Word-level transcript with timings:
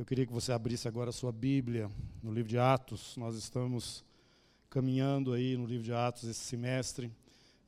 Eu 0.00 0.06
queria 0.06 0.24
que 0.24 0.32
você 0.32 0.50
abrisse 0.50 0.88
agora 0.88 1.10
a 1.10 1.12
sua 1.12 1.30
Bíblia 1.30 1.90
no 2.22 2.32
livro 2.32 2.48
de 2.48 2.56
Atos. 2.56 3.18
Nós 3.18 3.36
estamos 3.36 4.02
caminhando 4.70 5.34
aí 5.34 5.58
no 5.58 5.66
livro 5.66 5.84
de 5.84 5.92
Atos 5.92 6.24
esse 6.24 6.40
semestre 6.40 7.12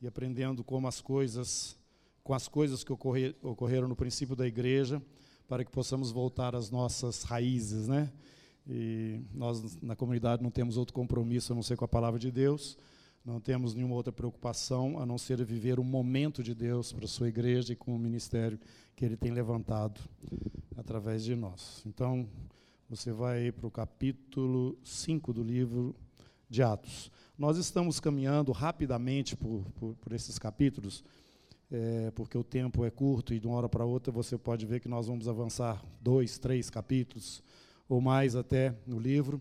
e 0.01 0.07
aprendendo 0.07 0.65
como 0.65 0.89
as 0.89 0.99
coisas, 0.99 1.79
com 2.25 2.33
as 2.33 2.49
coisas 2.49 2.83
que 2.83 2.91
ocorrer, 2.91 3.37
ocorreram 3.43 3.87
no 3.87 3.95
princípio 3.95 4.35
da 4.35 4.47
igreja, 4.47 5.03
para 5.47 5.63
que 5.63 5.71
possamos 5.71 6.11
voltar 6.11 6.57
às 6.57 6.71
nossas 6.71 7.23
raízes, 7.23 7.87
né? 7.87 8.11
E 8.67 9.21
nós 9.35 9.77
na 9.83 9.95
comunidade 9.95 10.43
não 10.43 10.51
temos 10.51 10.79
outro 10.79 10.95
compromisso 10.95 11.53
a 11.53 11.55
não 11.55 11.63
ser 11.63 11.77
com 11.77 11.85
a 11.85 11.89
palavra 11.89 12.19
de 12.19 12.31
Deus. 12.31 12.79
Não 13.23 13.41
temos 13.41 13.75
nenhuma 13.75 13.95
outra 13.95 14.11
preocupação 14.11 14.99
a 14.99 15.05
não 15.05 15.19
ser 15.19 15.45
viver 15.45 15.79
o 15.79 15.85
momento 15.85 16.43
de 16.43 16.55
Deus 16.55 16.95
para 16.95 17.05
a 17.05 17.09
sua 17.09 17.29
igreja 17.29 17.75
e 17.75 17.77
com 17.77 17.95
o 17.95 17.99
ministério 17.99 18.59
que 18.97 19.05
ele 19.05 19.19
tem 19.19 19.33
levantado 19.33 20.01
através 20.77 21.25
de 21.25 21.35
nós. 21.35 21.83
Então, 21.87 22.29
você 22.89 23.13
vai 23.13 23.51
para 23.53 23.67
o 23.67 23.71
capítulo 23.71 24.79
5 24.85 25.33
do 25.33 25.43
livro 25.43 25.95
de 26.49 26.63
Atos. 26.63 27.11
Nós 27.39 27.57
estamos 27.57 27.99
caminhando 27.99 28.53
rapidamente 28.53 29.35
por, 29.35 29.65
por, 29.75 29.95
por 29.97 30.13
esses 30.13 30.39
capítulos, 30.39 31.03
é, 31.71 32.11
porque 32.11 32.37
o 32.37 32.45
tempo 32.45 32.85
é 32.85 32.91
curto 32.91 33.33
e 33.33 33.41
de 33.41 33.47
uma 33.47 33.57
hora 33.57 33.69
para 33.69 33.85
outra 33.85 34.13
você 34.13 34.37
pode 34.37 34.67
ver 34.67 34.81
que 34.81 34.89
nós 34.89 35.07
vamos 35.07 35.27
avançar 35.27 35.83
dois, 36.01 36.39
três 36.39 36.69
capítulos, 36.69 37.43
ou 37.89 38.01
mais 38.01 38.37
até 38.37 38.75
no 38.87 38.99
livro, 38.99 39.41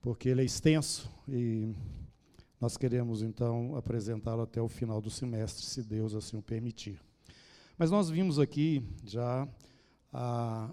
porque 0.00 0.28
ele 0.28 0.42
é 0.42 0.44
extenso 0.44 1.10
e 1.28 1.74
nós 2.60 2.76
queremos, 2.76 3.22
então, 3.22 3.76
apresentá-lo 3.76 4.42
até 4.42 4.62
o 4.62 4.68
final 4.68 5.00
do 5.00 5.10
semestre, 5.10 5.64
se 5.64 5.82
Deus 5.82 6.14
assim 6.14 6.38
o 6.38 6.42
permitir. 6.42 6.98
Mas 7.76 7.90
nós 7.90 8.08
vimos 8.08 8.38
aqui 8.38 8.82
já 9.04 9.46
a, 10.12 10.70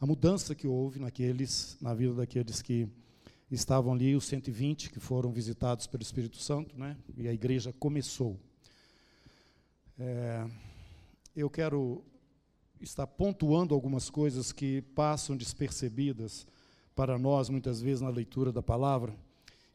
a 0.00 0.06
mudança 0.06 0.54
que 0.54 0.66
houve 0.66 0.98
naqueles, 0.98 1.76
na 1.80 1.94
vida 1.94 2.14
daqueles 2.14 2.62
que 2.62 2.88
estavam 3.50 3.92
ali, 3.92 4.16
os 4.16 4.24
120 4.24 4.90
que 4.90 5.00
foram 5.00 5.32
visitados 5.32 5.86
pelo 5.86 6.02
Espírito 6.02 6.36
Santo, 6.38 6.78
né? 6.78 6.96
e 7.16 7.28
a 7.28 7.32
igreja 7.32 7.72
começou. 7.72 8.38
É, 9.98 10.46
eu 11.34 11.48
quero 11.48 12.02
estar 12.80 13.06
pontuando 13.06 13.74
algumas 13.74 14.10
coisas 14.10 14.52
que 14.52 14.82
passam 14.94 15.36
despercebidas 15.36 16.46
para 16.94 17.18
nós, 17.18 17.48
muitas 17.48 17.80
vezes, 17.80 18.00
na 18.00 18.10
leitura 18.10 18.52
da 18.52 18.62
palavra 18.62 19.14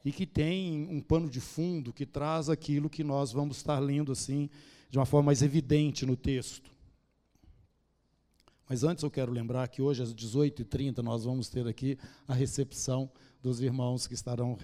e 0.04 0.12
que 0.12 0.26
tem 0.26 0.88
um 0.90 1.00
pano 1.00 1.30
de 1.30 1.40
fundo 1.40 1.94
que 1.94 2.06
traz 2.06 2.50
aquilo 2.50 2.90
que 2.90 3.04
nós 3.04 3.32
vamos 3.32 3.58
estar 3.58 3.80
lendo 3.80 4.12
assim 4.12 4.50
de 4.90 4.98
uma 4.98 5.06
forma 5.06 5.28
mais 5.28 5.42
evidente 5.42 6.06
no 6.06 6.16
texto. 6.16 6.72
Mas 8.72 8.86
antes 8.86 9.04
eu 9.04 9.12
quero 9.12 9.34
lembrar 9.34 9.68
que 9.68 9.82
hoje 9.82 10.02
às 10.02 10.16
18h30 10.16 11.00
nós 11.00 11.26
vamos 11.26 11.50
ter 11.50 11.68
aqui 11.68 12.00
a 12.26 12.34
recepção 12.34 13.12
dos 13.44 13.60
irmãos 13.60 14.08
que 14.08 14.14
estarão 14.14 14.58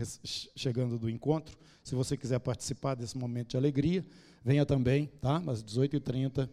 chegando 0.55 0.97
do 0.97 1.09
encontro. 1.09 1.57
Se 1.83 1.93
você 1.93 2.15
quiser 2.15 2.39
participar 2.39 2.95
desse 2.95 3.17
momento 3.17 3.49
de 3.49 3.57
alegria, 3.57 4.05
venha 4.45 4.65
também, 4.65 5.07
tá? 5.19 5.43
Às 5.45 5.61
18h30 5.61 6.49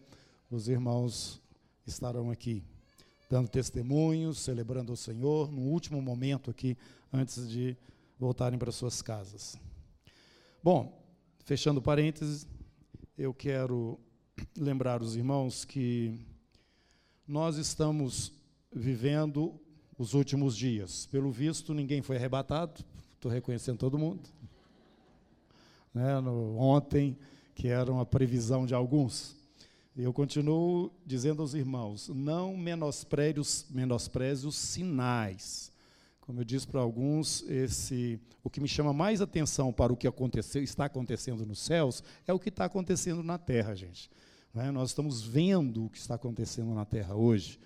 os 0.51 0.67
irmãos 0.67 1.41
estarão 1.87 2.29
aqui 2.29 2.61
dando 3.31 3.49
testemunhos, 3.49 4.41
celebrando 4.41 4.93
o 4.93 4.97
Senhor, 4.97 5.49
no 5.53 5.61
último 5.61 6.03
momento 6.03 6.51
aqui 6.51 6.77
antes 7.13 7.49
de 7.49 7.77
voltarem 8.19 8.59
para 8.59 8.73
suas 8.73 9.01
casas. 9.01 9.57
Bom, 10.61 11.01
fechando 11.45 11.81
parênteses, 11.81 12.49
eu 13.17 13.33
quero 13.33 13.97
lembrar 14.59 15.01
os 15.01 15.15
irmãos 15.15 15.65
que 15.65 16.34
nós 17.27 17.57
estamos 17.57 18.33
vivendo 18.73 19.59
os 19.99 20.15
últimos 20.15 20.57
dias. 20.57 21.07
Pelo 21.07 21.31
visto, 21.31 21.73
ninguém 21.73 22.03
foi 22.03 22.17
arrebatado, 22.17 22.85
estou 23.15 23.31
reconhecendo 23.31 23.79
todo 23.79 23.99
mundo. 23.99 24.29
Né, 25.93 26.21
no, 26.21 26.59
ontem, 26.59 27.17
que 27.55 27.69
era 27.69 27.91
uma 27.91 28.05
previsão 28.05 28.67
de 28.67 28.75
alguns. 28.75 29.37
Eu 29.97 30.13
continuo 30.13 30.93
dizendo 31.07 31.41
aos 31.41 31.55
irmãos: 31.55 32.09
não 32.09 32.57
menospreze 32.57 33.39
os, 33.39 33.67
menospreze 33.71 34.47
os 34.47 34.57
sinais. 34.57 35.73
Como 36.21 36.41
eu 36.41 36.45
disse 36.45 36.67
para 36.67 36.81
alguns, 36.81 37.43
esse, 37.49 38.19
o 38.43 38.51
que 38.51 38.61
me 38.61 38.67
chama 38.67 38.93
mais 38.93 39.21
atenção 39.21 39.73
para 39.73 39.93
o 39.93 39.97
que 39.97 40.09
aconteceu, 40.09 40.63
está 40.63 40.87
acontecendo 40.87 41.45
nos 41.45 41.61
céus 41.61 42.03
é 42.27 42.33
o 42.33 42.39
que 42.39 42.49
está 42.49 42.65
acontecendo 42.65 43.23
na 43.23 43.39
terra, 43.39 43.75
gente. 43.75 44.11
É? 44.57 44.71
Nós 44.71 44.91
estamos 44.91 45.23
vendo 45.23 45.87
o 45.87 45.91
que 45.91 45.99
está 45.99 46.15
acontecendo 46.15 46.75
na 46.75 46.85
terra 46.85 47.15
hoje 47.15 47.59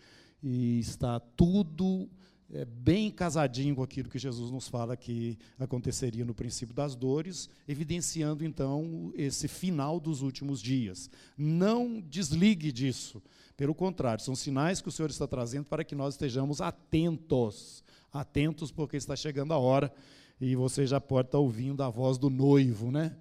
e 0.43 0.79
está 0.79 1.21
tudo 1.21 2.09
é, 2.51 2.65
bem 2.65 3.11
casadinho 3.11 3.77
com 3.77 3.83
aquilo 3.83 4.09
que 4.09 4.19
Jesus 4.19 4.51
nos 4.51 4.69
fala 4.69 4.97
que 4.97 5.39
aconteceria 5.59 6.25
no 6.25 6.35
princípio 6.35 6.75
das 6.75 6.95
dores, 6.95 7.49
evidenciando 7.69 8.45
então 8.45 9.13
esse 9.15 9.49
final 9.49 10.01
dos 10.01 10.23
últimos 10.23 10.61
dias. 10.61 11.11
Não 11.37 12.01
desligue 12.01 12.73
disso. 12.73 13.23
Pelo 13.57 13.75
contrário, 13.75 14.25
são 14.25 14.35
sinais 14.35 14.81
que 14.81 14.89
o 14.89 14.93
Senhor 14.93 15.11
está 15.11 15.27
trazendo 15.27 15.67
para 15.67 15.85
que 15.85 15.95
nós 15.95 16.15
estejamos 16.15 16.61
atentos 16.61 17.85
atentos 18.13 18.71
porque 18.71 18.97
está 18.97 19.15
chegando 19.15 19.53
a 19.53 19.59
hora 19.59 19.93
e 20.41 20.55
você 20.57 20.87
já 20.87 21.01
pode 21.01 21.29
estar 21.29 21.39
ouvindo 21.39 21.83
a 21.83 21.91
voz 21.91 22.17
do 22.17 22.31
noivo, 22.31 22.91
né? 22.91 23.17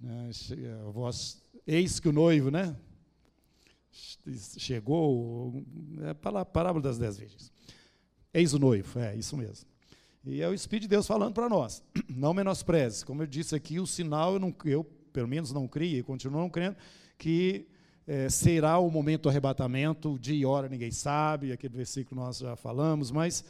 né 0.00 0.30
a 0.86 0.90
voz, 0.90 1.42
eis 1.66 2.00
que 2.00 2.08
o 2.08 2.12
noivo, 2.12 2.50
né? 2.50 2.76
Chegou, 4.58 5.64
é 6.02 6.10
a 6.10 6.44
parábola 6.44 6.82
das 6.82 6.98
dez 6.98 7.16
virgens. 7.16 7.52
Eis 8.32 8.52
o 8.52 8.58
noivo, 8.58 8.98
é 8.98 9.16
isso 9.16 9.36
mesmo. 9.36 9.66
E 10.24 10.42
é 10.42 10.48
o 10.48 10.54
Espírito 10.54 10.82
de 10.82 10.88
Deus 10.88 11.06
falando 11.06 11.34
para 11.34 11.48
nós. 11.48 11.82
Não 12.10 12.34
menospreze. 12.34 13.04
Como 13.04 13.22
eu 13.22 13.26
disse 13.26 13.54
aqui, 13.54 13.78
o 13.78 13.86
sinal, 13.86 14.34
eu, 14.34 14.40
não, 14.40 14.54
eu 14.64 14.84
pelo 15.12 15.28
menos 15.28 15.52
não 15.52 15.66
crio 15.66 15.98
e 15.98 16.02
continuo 16.02 16.40
não 16.40 16.50
crendo, 16.50 16.76
que 17.16 17.66
é, 18.06 18.28
será 18.28 18.78
o 18.78 18.90
momento 18.90 19.22
do 19.22 19.28
arrebatamento, 19.28 20.18
dia 20.18 20.34
e 20.34 20.44
hora 20.44 20.68
ninguém 20.68 20.90
sabe, 20.90 21.52
aquele 21.52 21.74
versículo 21.74 22.20
nós 22.20 22.38
já 22.38 22.54
falamos, 22.54 23.10
mas 23.10 23.44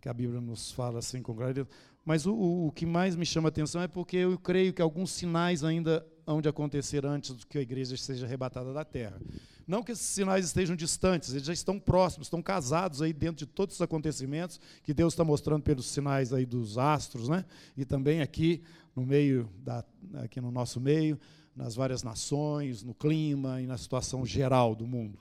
que 0.00 0.08
a 0.08 0.12
Bíblia 0.14 0.40
nos 0.40 0.72
fala 0.72 0.98
assim 0.98 1.22
com 1.22 1.34
clareza. 1.34 1.68
Mas 2.04 2.26
o, 2.26 2.34
o, 2.34 2.72
que 2.72 2.86
mais 2.86 3.16
me 3.16 3.26
chama 3.26 3.48
a 3.48 3.50
atenção 3.50 3.82
é 3.82 3.88
porque 3.88 4.16
eu 4.18 4.38
creio 4.38 4.72
que 4.72 4.80
alguns 4.80 5.10
sinais 5.10 5.64
ainda 5.64 6.06
hão 6.26 6.40
de 6.40 6.48
acontecer 6.48 7.04
antes 7.04 7.34
do 7.34 7.46
que 7.46 7.58
a 7.58 7.60
igreja 7.62 7.96
seja 7.96 8.26
arrebatada 8.26 8.72
da 8.72 8.84
terra. 8.84 9.20
Não 9.66 9.82
que 9.82 9.90
esses 9.90 10.06
sinais 10.06 10.46
estejam 10.46 10.76
distantes, 10.76 11.32
eles 11.32 11.46
já 11.46 11.52
estão 11.52 11.78
próximos, 11.78 12.28
estão 12.28 12.40
casados 12.40 13.02
aí 13.02 13.12
dentro 13.12 13.44
de 13.44 13.46
todos 13.46 13.74
os 13.74 13.82
acontecimentos 13.82 14.60
que 14.84 14.94
Deus 14.94 15.12
está 15.12 15.24
mostrando 15.24 15.62
pelos 15.62 15.86
sinais 15.86 16.32
aí 16.32 16.46
dos 16.46 16.78
astros, 16.78 17.28
né? 17.28 17.44
E 17.76 17.84
também 17.84 18.20
aqui 18.20 18.62
no 18.94 19.04
meio 19.04 19.50
da, 19.58 19.84
aqui 20.22 20.40
no 20.40 20.52
nosso 20.52 20.80
meio, 20.80 21.18
nas 21.54 21.74
várias 21.74 22.04
nações, 22.04 22.84
no 22.84 22.94
clima 22.94 23.60
e 23.60 23.66
na 23.66 23.76
situação 23.76 24.24
geral 24.24 24.74
do 24.74 24.86
mundo. 24.86 25.18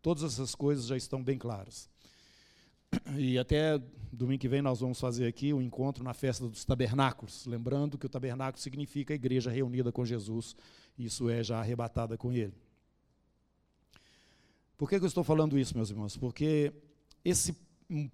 Todas 0.00 0.24
essas 0.24 0.54
coisas 0.54 0.86
já 0.86 0.96
estão 0.96 1.22
bem 1.22 1.36
claras. 1.36 1.90
E 3.18 3.38
até 3.38 3.78
domingo 4.10 4.40
que 4.40 4.48
vem 4.48 4.62
nós 4.62 4.80
vamos 4.80 4.98
fazer 4.98 5.26
aqui 5.26 5.52
o 5.52 5.58
um 5.58 5.62
encontro 5.62 6.02
na 6.02 6.14
festa 6.14 6.48
dos 6.48 6.64
tabernáculos, 6.64 7.44
lembrando 7.44 7.98
que 7.98 8.06
o 8.06 8.08
tabernáculo 8.08 8.62
significa 8.62 9.12
a 9.12 9.16
igreja 9.16 9.50
reunida 9.50 9.92
com 9.92 10.06
Jesus, 10.06 10.56
isso 10.98 11.28
é 11.28 11.42
já 11.44 11.60
arrebatada 11.60 12.16
com 12.16 12.32
ele. 12.32 12.54
Por 14.78 14.88
que, 14.88 14.94
eu 14.94 15.06
estou 15.06 15.24
falando 15.24 15.58
isso, 15.58 15.76
meus 15.76 15.90
irmãos? 15.90 16.16
Porque 16.16 16.72
esse 17.24 17.52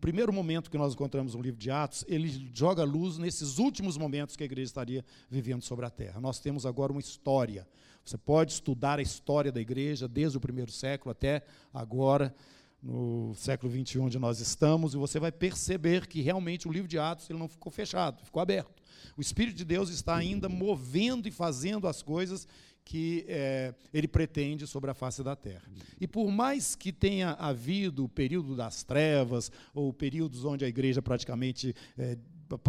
primeiro 0.00 0.32
momento 0.32 0.70
que 0.70 0.78
nós 0.78 0.94
encontramos 0.94 1.34
no 1.34 1.42
livro 1.42 1.60
de 1.60 1.70
Atos, 1.70 2.06
ele 2.08 2.50
joga 2.54 2.82
luz 2.84 3.18
nesses 3.18 3.58
últimos 3.58 3.98
momentos 3.98 4.34
que 4.34 4.42
a 4.42 4.46
igreja 4.46 4.68
estaria 4.68 5.04
vivendo 5.28 5.60
sobre 5.60 5.84
a 5.84 5.90
terra. 5.90 6.22
Nós 6.22 6.40
temos 6.40 6.64
agora 6.64 6.90
uma 6.90 7.02
história. 7.02 7.68
Você 8.02 8.16
pode 8.16 8.52
estudar 8.52 8.98
a 8.98 9.02
história 9.02 9.52
da 9.52 9.60
igreja 9.60 10.08
desde 10.08 10.38
o 10.38 10.40
primeiro 10.40 10.72
século 10.72 11.10
até 11.10 11.44
agora 11.72 12.34
no 12.82 13.34
século 13.34 13.70
21 13.70 14.04
onde 14.04 14.18
nós 14.18 14.40
estamos, 14.40 14.94
e 14.94 14.96
você 14.96 15.18
vai 15.18 15.32
perceber 15.32 16.06
que 16.06 16.22
realmente 16.22 16.66
o 16.66 16.72
livro 16.72 16.88
de 16.88 16.98
Atos 16.98 17.28
ele 17.28 17.38
não 17.38 17.48
ficou 17.48 17.70
fechado, 17.70 18.24
ficou 18.24 18.40
aberto. 18.40 18.82
O 19.16 19.20
Espírito 19.20 19.56
de 19.56 19.64
Deus 19.64 19.90
está 19.90 20.16
ainda 20.16 20.48
movendo 20.48 21.28
e 21.28 21.30
fazendo 21.30 21.86
as 21.86 22.02
coisas 22.02 22.46
que 22.84 23.24
é, 23.28 23.74
ele 23.92 24.06
pretende 24.06 24.66
sobre 24.66 24.90
a 24.90 24.94
face 24.94 25.22
da 25.22 25.34
terra. 25.34 25.62
E 26.00 26.06
por 26.06 26.30
mais 26.30 26.74
que 26.74 26.92
tenha 26.92 27.30
havido 27.32 28.04
o 28.04 28.08
período 28.08 28.54
das 28.54 28.82
trevas, 28.82 29.50
ou 29.74 29.92
períodos 29.92 30.44
onde 30.44 30.64
a 30.64 30.68
igreja 30.68 31.00
praticamente 31.00 31.74
é, 31.96 32.18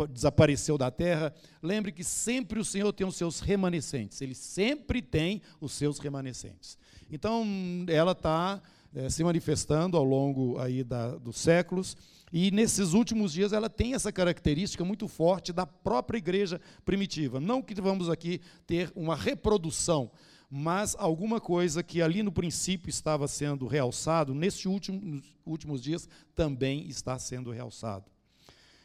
desapareceu 0.10 0.78
da 0.78 0.90
terra, 0.90 1.34
lembre 1.62 1.92
que 1.92 2.04
sempre 2.04 2.60
o 2.60 2.66
Senhor 2.66 2.92
tem 2.94 3.06
os 3.06 3.16
seus 3.16 3.40
remanescentes, 3.42 4.22
ele 4.22 4.36
sempre 4.36 5.02
tem 5.02 5.42
os 5.60 5.74
seus 5.74 6.00
remanescentes. 6.00 6.78
Então, 7.12 7.46
ela 7.88 8.14
está 8.14 8.62
é, 8.96 9.10
se 9.10 9.24
manifestando 9.24 9.98
ao 9.98 10.04
longo 10.04 10.58
aí 10.58 10.84
da, 10.84 11.16
dos 11.18 11.38
séculos. 11.38 11.96
E 12.38 12.52
nesses 12.52 12.92
últimos 12.92 13.32
dias 13.32 13.54
ela 13.54 13.70
tem 13.70 13.94
essa 13.94 14.12
característica 14.12 14.84
muito 14.84 15.08
forte 15.08 15.54
da 15.54 15.66
própria 15.66 16.18
igreja 16.18 16.60
primitiva. 16.84 17.40
Não 17.40 17.62
que 17.62 17.74
vamos 17.80 18.10
aqui 18.10 18.42
ter 18.68 18.92
uma 18.94 19.16
reprodução, 19.16 20.12
mas 20.52 20.98
alguma 21.00 21.40
coisa 21.40 21.82
que 21.82 22.02
ali 22.02 22.22
no 22.22 22.34
princípio 22.34 22.90
estava 22.90 23.26
sendo 23.26 23.68
realçado, 23.68 24.36
nesses 24.36 24.66
último, 24.66 25.24
últimos 25.46 25.82
dias 25.82 26.10
também 26.36 26.86
está 26.90 27.18
sendo 27.18 27.52
realçado. 27.52 28.12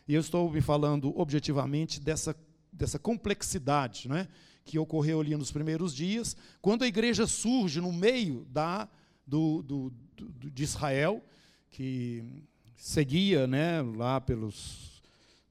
E 0.06 0.14
eu 0.14 0.20
estou 0.20 0.48
me 0.48 0.60
falando 0.60 1.12
objetivamente 1.18 2.00
dessa, 2.00 2.36
dessa 2.72 3.00
complexidade 3.00 4.08
né, 4.08 4.28
que 4.64 4.78
ocorreu 4.78 5.20
ali 5.20 5.34
nos 5.34 5.50
primeiros 5.50 5.92
dias, 5.92 6.36
quando 6.62 6.84
a 6.84 6.86
igreja 6.86 7.26
surge 7.26 7.80
no 7.80 7.92
meio 7.92 8.46
da, 8.48 8.88
do, 9.26 9.60
do, 9.64 9.92
do 10.16 10.50
de 10.52 10.62
Israel, 10.62 11.20
que 11.68 12.48
seguia 12.80 13.46
né, 13.46 13.82
lá 13.94 14.18
pelos 14.18 14.89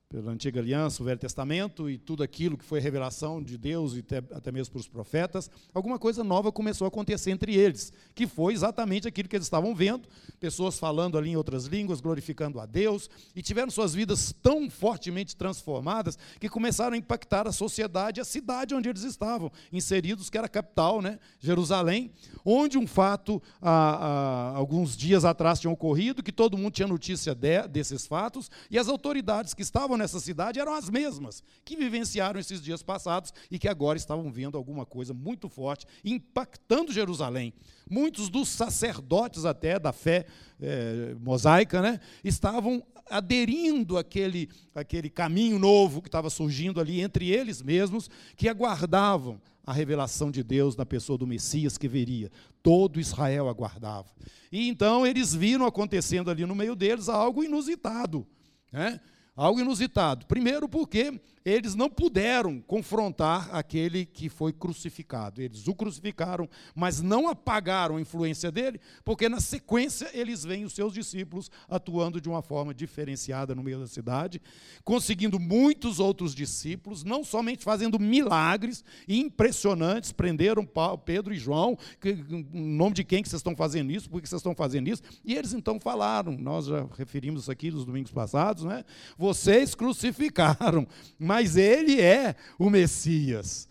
pela 0.09 0.31
antiga 0.31 0.59
aliança, 0.59 1.03
o 1.03 1.05
Velho 1.05 1.19
Testamento 1.19 1.87
e 1.87 1.95
tudo 1.95 2.23
aquilo 2.23 2.57
que 2.57 2.65
foi 2.65 2.79
revelação 2.79 3.43
de 3.43 3.55
Deus 3.55 3.93
e 3.93 3.99
até, 3.99 4.17
até 4.17 4.51
mesmo 4.51 4.71
para 4.71 4.79
os 4.79 4.87
profetas, 4.87 5.51
alguma 5.71 5.99
coisa 5.99 6.23
nova 6.23 6.51
começou 6.51 6.85
a 6.85 6.87
acontecer 6.87 7.29
entre 7.29 7.55
eles, 7.55 7.93
que 8.15 8.25
foi 8.25 8.53
exatamente 8.53 9.07
aquilo 9.07 9.29
que 9.29 9.35
eles 9.35 9.45
estavam 9.45 9.75
vendo, 9.75 10.09
pessoas 10.39 10.79
falando 10.79 11.15
ali 11.15 11.29
em 11.29 11.35
outras 11.35 11.65
línguas, 11.65 12.01
glorificando 12.01 12.59
a 12.59 12.65
Deus, 12.65 13.07
e 13.35 13.43
tiveram 13.43 13.69
suas 13.69 13.93
vidas 13.93 14.33
tão 14.41 14.67
fortemente 14.67 15.35
transformadas 15.35 16.17
que 16.39 16.49
começaram 16.49 16.95
a 16.95 16.97
impactar 16.97 17.47
a 17.47 17.51
sociedade, 17.51 18.19
a 18.19 18.25
cidade 18.25 18.73
onde 18.73 18.89
eles 18.89 19.03
estavam 19.03 19.51
inseridos, 19.71 20.27
que 20.27 20.39
era 20.39 20.47
a 20.47 20.49
capital, 20.49 21.03
né, 21.03 21.19
Jerusalém, 21.39 22.11
onde 22.43 22.79
um 22.79 22.87
fato, 22.87 23.39
há, 23.61 23.69
há 23.69 24.57
alguns 24.57 24.97
dias 24.97 25.23
atrás, 25.23 25.59
tinha 25.59 25.71
ocorrido, 25.71 26.23
que 26.23 26.31
todo 26.31 26.57
mundo 26.57 26.73
tinha 26.73 26.87
notícia 26.87 27.35
de, 27.35 27.67
desses 27.67 28.07
fatos, 28.07 28.49
e 28.71 28.79
as 28.79 28.87
autoridades 28.87 29.53
que 29.53 29.61
estavam 29.61 29.98
nessa 29.99 30.19
cidade 30.19 30.59
eram 30.59 30.73
as 30.73 30.89
mesmas 30.89 31.43
que 31.63 31.75
vivenciaram 31.75 32.39
esses 32.39 32.61
dias 32.61 32.81
passados 32.81 33.31
e 33.51 33.59
que 33.59 33.67
agora 33.67 33.97
estavam 33.97 34.31
vendo 34.31 34.57
alguma 34.57 34.85
coisa 34.85 35.13
muito 35.13 35.47
forte 35.47 35.85
impactando 36.03 36.91
Jerusalém. 36.91 37.53
Muitos 37.87 38.29
dos 38.29 38.49
sacerdotes 38.49 39.45
até 39.45 39.77
da 39.77 39.93
fé 39.93 40.25
é, 40.59 41.15
mosaica 41.19 41.81
né, 41.81 41.99
estavam 42.23 42.83
aderindo 43.09 43.97
àquele, 43.97 44.49
àquele 44.73 45.09
caminho 45.09 45.59
novo 45.59 46.01
que 46.01 46.07
estava 46.07 46.29
surgindo 46.29 46.79
ali 46.79 47.01
entre 47.01 47.29
eles 47.29 47.61
mesmos, 47.61 48.09
que 48.35 48.47
aguardavam 48.47 49.41
a 49.65 49.73
revelação 49.73 50.31
de 50.31 50.43
Deus 50.43 50.75
na 50.75 50.85
pessoa 50.85 51.17
do 51.17 51.27
Messias 51.27 51.77
que 51.77 51.87
viria. 51.87 52.31
Todo 52.63 52.99
Israel 52.99 53.47
aguardava. 53.47 54.09
E 54.51 54.67
então 54.67 55.05
eles 55.05 55.33
viram 55.33 55.65
acontecendo 55.65 56.31
ali 56.31 56.45
no 56.45 56.55
meio 56.55 56.75
deles 56.75 57.07
algo 57.07 57.43
inusitado. 57.43 58.25
Né? 58.71 58.99
Algo 59.39 59.61
inusitado. 59.61 60.25
Primeiro, 60.25 60.67
porque 60.67 61.21
eles 61.49 61.75
não 61.75 61.89
puderam 61.89 62.61
confrontar 62.61 63.49
aquele 63.53 64.05
que 64.05 64.29
foi 64.29 64.51
crucificado. 64.51 65.41
Eles 65.41 65.67
o 65.67 65.73
crucificaram, 65.73 66.49
mas 66.75 67.01
não 67.01 67.27
apagaram 67.27 67.97
a 67.97 68.01
influência 68.01 68.51
dele, 68.51 68.79
porque 69.03 69.29
na 69.29 69.39
sequência 69.39 70.09
eles 70.13 70.43
veem 70.43 70.65
os 70.65 70.73
seus 70.73 70.93
discípulos 70.93 71.49
atuando 71.67 72.19
de 72.19 72.29
uma 72.29 72.41
forma 72.41 72.73
diferenciada 72.73 73.55
no 73.55 73.63
meio 73.63 73.79
da 73.79 73.87
cidade, 73.87 74.41
conseguindo 74.83 75.39
muitos 75.39 75.99
outros 75.99 76.35
discípulos, 76.35 77.03
não 77.03 77.23
somente 77.23 77.63
fazendo 77.63 77.99
milagres 77.99 78.83
impressionantes, 79.07 80.11
prenderam 80.11 80.67
Pedro 81.05 81.33
e 81.33 81.37
João, 81.37 81.77
que, 81.99 82.09
em 82.09 82.75
nome 82.75 82.95
de 82.95 83.03
quem 83.03 83.23
que 83.23 83.29
vocês 83.29 83.39
estão 83.39 83.55
fazendo 83.55 83.91
isso, 83.91 84.09
por 84.09 84.21
que 84.21 84.27
vocês 84.27 84.39
estão 84.39 84.55
fazendo 84.55 84.87
isso? 84.87 85.01
E 85.23 85.35
eles 85.35 85.53
então 85.53 85.79
falaram, 85.79 86.31
nós 86.37 86.65
já 86.65 86.85
referimos 86.97 87.49
aqui 87.49 87.71
nos 87.71 87.85
domingos 87.85 88.11
passados, 88.11 88.63
né? 88.63 88.83
Vocês 89.17 89.75
crucificaram 89.75 90.87
mas 91.17 91.38
ele 91.55 91.99
é 91.99 92.35
o 92.57 92.69
Messias. 92.69 93.69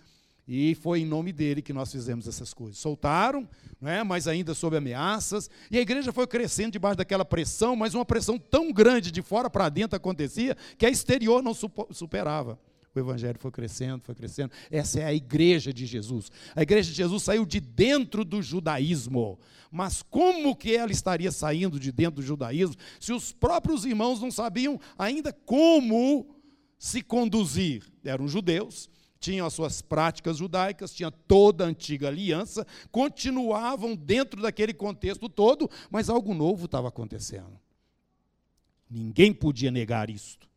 E 0.50 0.74
foi 0.76 1.00
em 1.00 1.04
nome 1.04 1.30
dele 1.30 1.60
que 1.60 1.74
nós 1.74 1.92
fizemos 1.92 2.26
essas 2.26 2.54
coisas. 2.54 2.78
Soltaram, 2.78 3.46
né, 3.78 4.02
mas 4.02 4.26
ainda 4.26 4.54
sob 4.54 4.78
ameaças. 4.78 5.50
E 5.70 5.76
a 5.76 5.80
igreja 5.82 6.10
foi 6.10 6.26
crescendo 6.26 6.72
debaixo 6.72 6.96
daquela 6.96 7.24
pressão, 7.24 7.76
mas 7.76 7.94
uma 7.94 8.04
pressão 8.04 8.38
tão 8.38 8.72
grande 8.72 9.10
de 9.10 9.20
fora 9.20 9.50
para 9.50 9.68
dentro 9.68 9.94
acontecia 9.94 10.56
que 10.78 10.86
a 10.86 10.90
exterior 10.90 11.42
não 11.42 11.52
superava. 11.52 12.58
O 12.94 12.98
evangelho 12.98 13.38
foi 13.38 13.50
crescendo, 13.50 14.02
foi 14.02 14.14
crescendo. 14.14 14.50
Essa 14.70 15.00
é 15.00 15.04
a 15.04 15.12
igreja 15.12 15.70
de 15.70 15.84
Jesus. 15.84 16.30
A 16.56 16.62
igreja 16.62 16.90
de 16.90 16.96
Jesus 16.96 17.22
saiu 17.22 17.44
de 17.44 17.60
dentro 17.60 18.24
do 18.24 18.42
judaísmo. 18.42 19.38
Mas 19.70 20.02
como 20.02 20.56
que 20.56 20.74
ela 20.74 20.90
estaria 20.90 21.30
saindo 21.30 21.78
de 21.78 21.92
dentro 21.92 22.22
do 22.22 22.26
judaísmo 22.26 22.74
se 22.98 23.12
os 23.12 23.32
próprios 23.32 23.84
irmãos 23.84 24.20
não 24.20 24.30
sabiam 24.30 24.80
ainda 24.98 25.30
como 25.30 26.26
se 26.78 27.02
conduzir. 27.02 27.84
Eram 28.04 28.28
judeus, 28.28 28.88
tinham 29.20 29.46
as 29.46 29.52
suas 29.52 29.82
práticas 29.82 30.36
judaicas, 30.36 30.94
tinha 30.94 31.10
toda 31.10 31.64
a 31.64 31.68
antiga 31.68 32.08
aliança, 32.08 32.66
continuavam 32.90 33.96
dentro 33.96 34.40
daquele 34.40 34.72
contexto 34.72 35.28
todo, 35.28 35.68
mas 35.90 36.08
algo 36.08 36.32
novo 36.32 36.66
estava 36.66 36.88
acontecendo. 36.88 37.58
Ninguém 38.88 39.32
podia 39.32 39.70
negar 39.70 40.08
isto. 40.08 40.48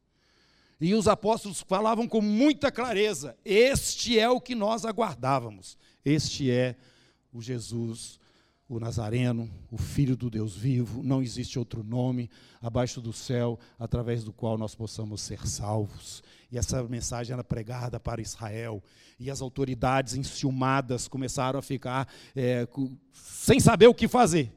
E 0.80 0.96
os 0.96 1.08
apóstolos 1.08 1.62
falavam 1.62 2.08
com 2.08 2.22
muita 2.22 2.72
clareza: 2.72 3.38
este 3.44 4.18
é 4.18 4.30
o 4.30 4.42
que 4.42 4.56
nós 4.56 4.86
aguardávamos, 4.86 5.78
este 6.04 6.50
é 6.50 6.76
o 7.34 7.42
Jesus 7.42 8.21
o 8.72 8.80
Nazareno, 8.80 9.50
o 9.70 9.78
Filho 9.78 10.16
do 10.16 10.30
Deus 10.30 10.56
vivo, 10.56 11.04
não 11.04 11.22
existe 11.22 11.60
outro 11.60 11.84
nome 11.84 12.30
abaixo 12.62 13.02
do 13.02 13.12
céu 13.12 13.60
através 13.78 14.24
do 14.24 14.32
qual 14.32 14.58
nós 14.58 14.74
possamos 14.74 15.20
ser 15.20 15.46
salvos. 15.46 16.24
E 16.50 16.58
essa 16.58 16.82
mensagem 16.84 17.34
era 17.34 17.44
pregada 17.44 18.00
para 18.00 18.22
Israel. 18.22 18.82
E 19.20 19.30
as 19.30 19.42
autoridades 19.42 20.16
enciumadas 20.16 21.06
começaram 21.10 21.60
a 21.60 21.62
ficar 21.62 22.08
é, 22.34 22.66
sem 23.12 23.60
saber 23.60 23.88
o 23.88 23.94
que 23.94 24.08
fazer. 24.08 24.50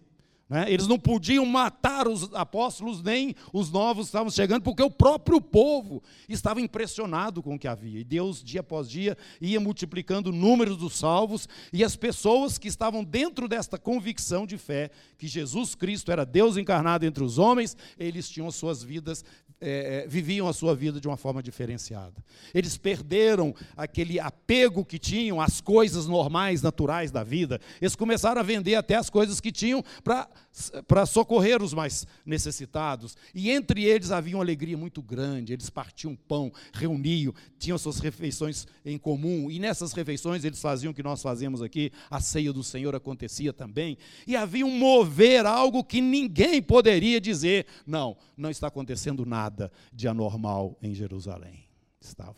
Né? 0.49 0.67
Eles 0.70 0.87
não 0.87 0.99
podiam 0.99 1.46
matar 1.46 2.06
os 2.06 2.32
apóstolos, 2.35 3.02
nem 3.02 3.35
os 3.52 3.70
novos 3.70 4.06
estavam 4.06 4.31
chegando, 4.31 4.62
porque 4.62 4.82
o 4.82 4.91
próprio 4.91 5.41
povo 5.41 6.02
estava 6.29 6.61
impressionado 6.61 7.43
com 7.43 7.55
o 7.55 7.58
que 7.58 7.67
havia. 7.67 8.00
E 8.00 8.05
Deus, 8.05 8.43
dia 8.43 8.61
após 8.61 8.88
dia, 8.88 9.17
ia 9.41 9.58
multiplicando 9.58 10.31
o 10.31 10.32
número 10.32 10.76
dos 10.76 10.96
salvos, 10.96 11.49
e 11.73 11.82
as 11.82 11.96
pessoas 11.96 12.58
que 12.58 12.69
estavam 12.69 13.02
dentro 13.02 13.49
desta 13.49 13.79
convicção 13.79 14.46
de 14.46 14.58
fé, 14.58 14.91
que 15.17 15.26
Jesus 15.26 15.75
Cristo 15.75 16.12
era 16.12 16.26
Deus 16.26 16.56
encarnado 16.56 17.06
entre 17.06 17.25
os 17.25 17.38
homens, 17.38 17.76
eles 17.99 18.29
tinham 18.29 18.50
suas 18.50 18.82
vidas 18.82 19.25
é, 19.61 20.05
é, 20.05 20.06
viviam 20.06 20.47
a 20.47 20.53
sua 20.53 20.75
vida 20.75 21.01
de 21.01 21.09
uma 21.09 21.17
forma 21.17 21.43
diferenciada. 21.43 22.23
Eles 22.53 22.77
perderam 22.77 23.55
aquele 23.77 24.21
apego 24.21 24.85
que 24.85 24.99
tinham 24.99 25.41
às 25.41 25.61
coisas 25.61 26.06
normais, 26.06 26.61
naturais 26.61 27.11
da 27.11 27.23
vida. 27.23 27.61
Eles 27.81 27.97
começaram 27.97 28.41
a 28.41 28.45
vender 28.45 28.75
até 28.75 28.95
as 28.97 29.09
coisas 29.09 29.41
que 29.41 29.51
tinham 29.51 29.83
para 30.03 31.06
socorrer 31.06 31.62
os 31.62 31.73
mais 31.73 32.06
necessitados. 32.27 33.17
E 33.35 33.51
entre 33.51 33.85
eles 33.85 34.11
havia 34.11 34.37
uma 34.37 34.45
alegria 34.45 34.77
muito 34.77 35.01
grande. 35.01 35.53
Eles 35.53 35.71
partiam 35.71 36.15
pão, 36.15 36.53
reuniam, 36.73 37.32
tinham 37.58 37.79
suas 37.79 38.01
refeições 38.01 38.67
em 38.84 38.99
comum. 38.99 39.51
E 39.51 39.58
nessas 39.58 39.93
refeições 39.93 40.44
eles 40.44 40.61
faziam 40.61 40.91
o 40.91 40.94
que 40.94 41.03
nós 41.03 41.23
fazemos 41.23 41.63
aqui, 41.63 41.91
a 42.11 42.20
ceia 42.20 42.53
do 42.53 42.63
Senhor 42.63 42.94
acontecia 42.94 43.53
também. 43.53 43.96
E 44.27 44.37
havia 44.37 44.67
um 44.67 44.79
mover, 44.79 45.46
algo 45.46 45.82
que 45.82 46.01
ninguém 46.01 46.61
poderia 46.61 47.20
dizer: 47.20 47.67
não, 47.87 48.17
não 48.37 48.51
está 48.51 48.67
acontecendo 48.67 49.25
nada 49.25 49.54
nada 49.55 49.70
de 49.93 50.08
anormal 50.08 50.77
em 50.82 50.93
Jerusalém. 50.93 51.65
Estava. 52.01 52.37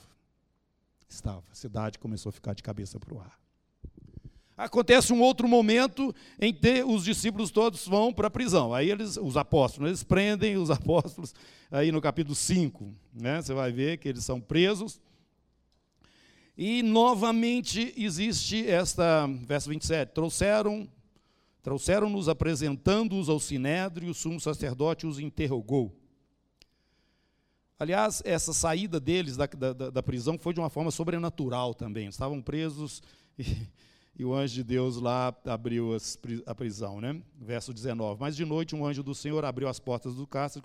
Estava. 1.08 1.42
A 1.50 1.54
cidade 1.54 1.98
começou 1.98 2.30
a 2.30 2.32
ficar 2.32 2.54
de 2.54 2.62
cabeça 2.62 3.00
para 3.00 3.14
o 3.14 3.20
ar. 3.20 3.38
Acontece 4.56 5.12
um 5.12 5.20
outro 5.20 5.46
momento 5.46 6.14
em 6.40 6.52
que 6.52 6.82
os 6.82 7.04
discípulos 7.04 7.50
todos 7.50 7.86
vão 7.86 8.12
para 8.12 8.28
a 8.28 8.30
prisão. 8.30 8.72
Aí 8.72 8.90
eles, 8.90 9.16
os 9.16 9.36
apóstolos, 9.36 9.88
eles 9.88 10.02
prendem 10.02 10.56
os 10.56 10.70
apóstolos 10.70 11.34
aí 11.70 11.90
no 11.90 12.00
capítulo 12.00 12.34
5. 12.34 12.94
Né? 13.12 13.40
Você 13.40 13.52
vai 13.52 13.72
ver 13.72 13.98
que 13.98 14.08
eles 14.08 14.24
são 14.24 14.40
presos. 14.40 15.00
E 16.56 16.82
novamente 16.82 17.92
existe 17.96 18.66
esta, 18.66 19.26
verso 19.46 19.68
27, 19.68 20.12
trouxeram 20.12 20.88
trouxeram-nos 21.62 22.28
apresentando-os 22.28 23.28
ao 23.28 23.40
sinédrio, 23.40 24.10
o 24.10 24.14
sumo 24.14 24.40
sacerdote 24.40 25.04
os 25.04 25.18
interrogou. 25.18 25.92
Aliás, 27.78 28.22
essa 28.24 28.54
saída 28.54 28.98
deles 28.98 29.36
da, 29.36 29.46
da, 29.46 29.90
da, 29.90 30.02
prisão 30.02 30.38
foi 30.38 30.54
de 30.54 30.60
uma 30.60 30.70
forma 30.70 30.90
sobrenatural 30.90 31.74
também. 31.74 32.08
Estavam 32.08 32.40
presos 32.40 33.02
e, 33.38 33.68
e 34.18 34.24
o 34.24 34.34
anjo 34.34 34.54
de 34.54 34.64
Deus 34.64 34.96
lá 34.96 35.34
abriu 35.44 35.94
as, 35.94 36.18
a 36.46 36.54
prisão. 36.54 37.02
Né? 37.02 37.20
Verso 37.38 37.74
19. 37.74 38.18
Mas 38.18 38.34
de 38.34 38.46
noite 38.46 38.74
um 38.74 38.86
anjo 38.86 39.02
do 39.02 39.14
Senhor 39.14 39.44
abriu 39.44 39.68
as 39.68 39.78
portas 39.78 40.14
do 40.14 40.26
cárcere, 40.26 40.64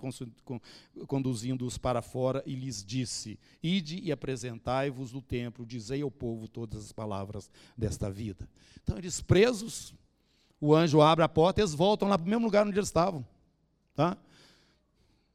conduzindo-os 1.06 1.76
para 1.76 2.00
fora, 2.00 2.42
e 2.46 2.54
lhes 2.54 2.82
disse: 2.82 3.38
Ide 3.62 4.00
e 4.02 4.10
apresentai-vos 4.10 5.12
no 5.12 5.20
templo, 5.20 5.66
dizei 5.66 6.00
ao 6.00 6.10
povo 6.10 6.48
todas 6.48 6.82
as 6.82 6.92
palavras 6.92 7.50
desta 7.76 8.10
vida. 8.10 8.48
Então, 8.82 8.96
eles 8.96 9.20
presos, 9.20 9.94
o 10.58 10.74
anjo 10.74 11.02
abre 11.02 11.22
a 11.22 11.28
porta 11.28 11.60
eles 11.60 11.74
voltam 11.74 12.08
lá 12.08 12.16
para 12.16 12.26
o 12.26 12.30
mesmo 12.30 12.46
lugar 12.46 12.66
onde 12.66 12.78
eles 12.78 12.88
estavam. 12.88 13.22
Tá? 13.94 14.16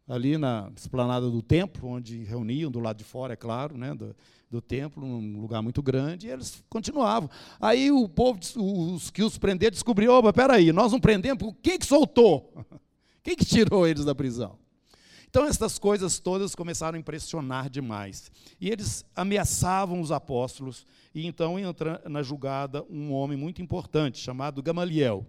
Ali 0.08 0.38
na 0.38 0.72
esplanada 0.76 1.30
do 1.30 1.42
templo, 1.42 1.90
onde 1.90 2.24
reuniam, 2.24 2.72
do 2.72 2.80
lado 2.80 2.98
de 2.98 3.04
fora, 3.04 3.34
é 3.34 3.36
claro, 3.36 3.78
né, 3.78 3.94
do, 3.94 4.16
do 4.50 4.62
templo, 4.62 5.06
um 5.06 5.42
lugar 5.42 5.62
muito 5.62 5.82
grande, 5.82 6.28
e 6.28 6.30
eles 6.30 6.64
continuavam. 6.70 7.30
Aí 7.60 7.92
o 7.92 8.08
povo, 8.08 8.40
os 8.56 9.10
que 9.12 9.22
os 9.22 9.38
prenderam, 9.38 9.74
descobriu, 9.74 10.14
opa, 10.14 10.32
peraí, 10.32 10.72
nós 10.72 10.92
não 10.92 11.00
prendemos, 11.00 11.54
quem 11.62 11.78
que 11.78 11.86
soltou? 11.86 12.54
Quem 13.22 13.36
que 13.36 13.44
tirou 13.44 13.86
eles 13.86 14.06
da 14.06 14.16
prisão? 14.16 14.58
Então, 15.30 15.44
essas 15.44 15.78
coisas 15.78 16.18
todas 16.18 16.56
começaram 16.56 16.96
a 16.96 17.00
impressionar 17.00 17.70
demais. 17.70 18.32
E 18.60 18.70
eles 18.70 19.04
ameaçavam 19.14 20.00
os 20.00 20.14
apóstolos, 20.14 20.86
e 21.14 21.28
então 21.28 21.60
entra 21.60 22.02
na 22.08 22.24
julgada 22.24 22.86
um 22.90 23.12
homem 23.12 23.38
muito 23.38 23.62
importante, 23.62 24.18
chamado 24.18 24.64
Gamaliel. 24.64 25.26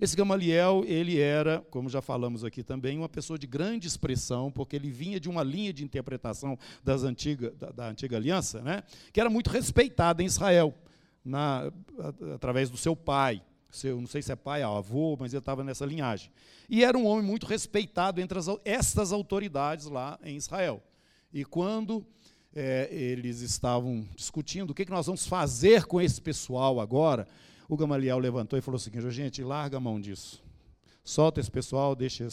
Esse 0.00 0.16
Gamaliel, 0.16 0.82
ele 0.86 1.18
era, 1.18 1.60
como 1.70 1.88
já 1.88 2.00
falamos 2.00 2.44
aqui 2.44 2.62
também, 2.62 2.96
uma 2.96 3.08
pessoa 3.08 3.38
de 3.38 3.46
grande 3.46 3.86
expressão, 3.86 4.50
porque 4.50 4.74
ele 4.74 4.90
vinha 4.90 5.20
de 5.20 5.28
uma 5.28 5.42
linha 5.42 5.72
de 5.72 5.84
interpretação 5.84 6.58
das 6.82 7.02
antiga, 7.02 7.50
da, 7.50 7.70
da 7.70 7.88
antiga 7.88 8.16
aliança, 8.16 8.62
né, 8.62 8.82
que 9.12 9.20
era 9.20 9.28
muito 9.28 9.50
respeitada 9.50 10.22
em 10.22 10.26
Israel, 10.26 10.74
na, 11.24 11.70
através 12.34 12.70
do 12.70 12.76
seu 12.76 12.96
pai 12.96 13.42
seu, 13.70 14.00
não 14.00 14.06
sei 14.06 14.20
se 14.22 14.32
é 14.32 14.36
pai 14.36 14.64
ou 14.64 14.76
avô, 14.76 15.16
mas 15.18 15.32
ele 15.32 15.38
estava 15.38 15.62
nessa 15.62 15.86
linhagem. 15.86 16.30
E 16.68 16.84
era 16.84 16.96
um 16.96 17.06
homem 17.06 17.24
muito 17.24 17.46
respeitado 17.46 18.20
entre 18.20 18.38
as, 18.38 18.46
estas 18.64 19.12
autoridades 19.12 19.86
lá 19.86 20.18
em 20.24 20.36
Israel. 20.36 20.82
E 21.32 21.44
quando 21.44 22.04
é, 22.54 22.88
eles 22.90 23.40
estavam 23.40 24.06
discutindo 24.16 24.70
o 24.70 24.74
que, 24.74 24.84
que 24.84 24.90
nós 24.90 25.06
vamos 25.06 25.26
fazer 25.26 25.84
com 25.84 26.00
esse 26.00 26.20
pessoal 26.20 26.80
agora, 26.80 27.26
o 27.70 27.76
Gamaliel 27.76 28.18
levantou 28.18 28.58
e 28.58 28.62
falou 28.62 28.76
o 28.76 28.80
seguinte: 28.80 29.08
gente, 29.10 29.44
larga 29.44 29.76
a 29.76 29.80
mão 29.80 30.00
disso. 30.00 30.42
Solta 31.04 31.40
esse 31.40 31.50
pessoal, 31.50 31.94
deixa 31.94 32.24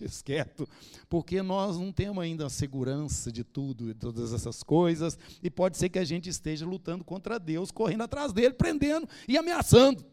eles 0.00 0.22
quieto, 0.22 0.68
porque 1.08 1.42
nós 1.42 1.76
não 1.76 1.90
temos 1.90 2.22
ainda 2.22 2.46
a 2.46 2.50
segurança 2.50 3.32
de 3.32 3.42
tudo, 3.42 3.86
de 3.86 3.94
todas 3.94 4.32
essas 4.32 4.62
coisas, 4.62 5.18
e 5.42 5.50
pode 5.50 5.76
ser 5.76 5.88
que 5.88 5.98
a 5.98 6.04
gente 6.04 6.28
esteja 6.28 6.64
lutando 6.64 7.02
contra 7.02 7.38
Deus, 7.38 7.70
correndo 7.70 8.02
atrás 8.02 8.32
dele, 8.32 8.54
prendendo 8.54 9.08
e 9.26 9.36
ameaçando. 9.36 10.04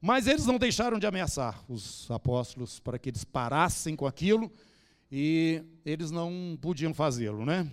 Mas 0.00 0.26
eles 0.26 0.44
não 0.44 0.58
deixaram 0.58 0.98
de 0.98 1.06
ameaçar 1.06 1.62
os 1.68 2.10
apóstolos 2.10 2.80
para 2.80 2.98
que 2.98 3.10
eles 3.10 3.24
parassem 3.24 3.94
com 3.94 4.06
aquilo 4.06 4.50
e 5.10 5.62
eles 5.84 6.10
não 6.10 6.58
podiam 6.60 6.92
fazê-lo, 6.92 7.44
né? 7.46 7.70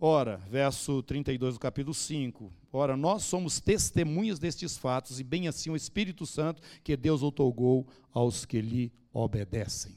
Ora, 0.00 0.38
verso 0.50 1.02
32 1.02 1.54
do 1.54 1.60
capítulo 1.60 1.94
5. 1.94 2.63
Ora, 2.76 2.96
nós 2.96 3.22
somos 3.22 3.60
testemunhas 3.60 4.40
destes 4.40 4.76
fatos 4.76 5.20
e 5.20 5.22
bem 5.22 5.46
assim 5.46 5.70
o 5.70 5.76
Espírito 5.76 6.26
Santo 6.26 6.60
que 6.82 6.96
Deus 6.96 7.22
outorgou 7.22 7.86
aos 8.12 8.44
que 8.44 8.60
lhe 8.60 8.92
obedecem. 9.12 9.96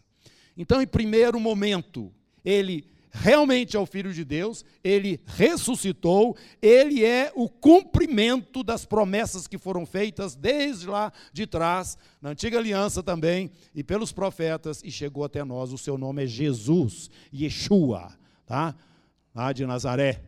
Então, 0.56 0.80
em 0.80 0.86
primeiro 0.86 1.40
momento, 1.40 2.14
ele 2.46 2.86
realmente 3.10 3.76
é 3.76 3.80
o 3.80 3.86
Filho 3.88 4.14
de 4.14 4.24
Deus, 4.24 4.64
ele 4.84 5.20
ressuscitou, 5.26 6.38
ele 6.62 7.04
é 7.04 7.32
o 7.36 7.50
cumprimento 7.50 8.62
das 8.62 8.86
promessas 8.86 9.48
que 9.48 9.58
foram 9.58 9.84
feitas 9.84 10.36
desde 10.36 10.86
lá 10.86 11.12
de 11.34 11.48
trás, 11.48 11.98
na 12.22 12.30
antiga 12.30 12.60
aliança 12.60 13.02
também, 13.02 13.50
e 13.74 13.84
pelos 13.84 14.12
profetas, 14.12 14.84
e 14.84 14.92
chegou 14.92 15.24
até 15.24 15.44
nós. 15.44 15.74
O 15.74 15.80
seu 15.80 15.98
nome 15.98 16.26
é 16.26 16.28
Jesus, 16.28 17.10
Yeshua, 17.34 18.16
tá? 18.46 18.76
lá 19.34 19.52
de 19.52 19.66
Nazaré. 19.66 20.22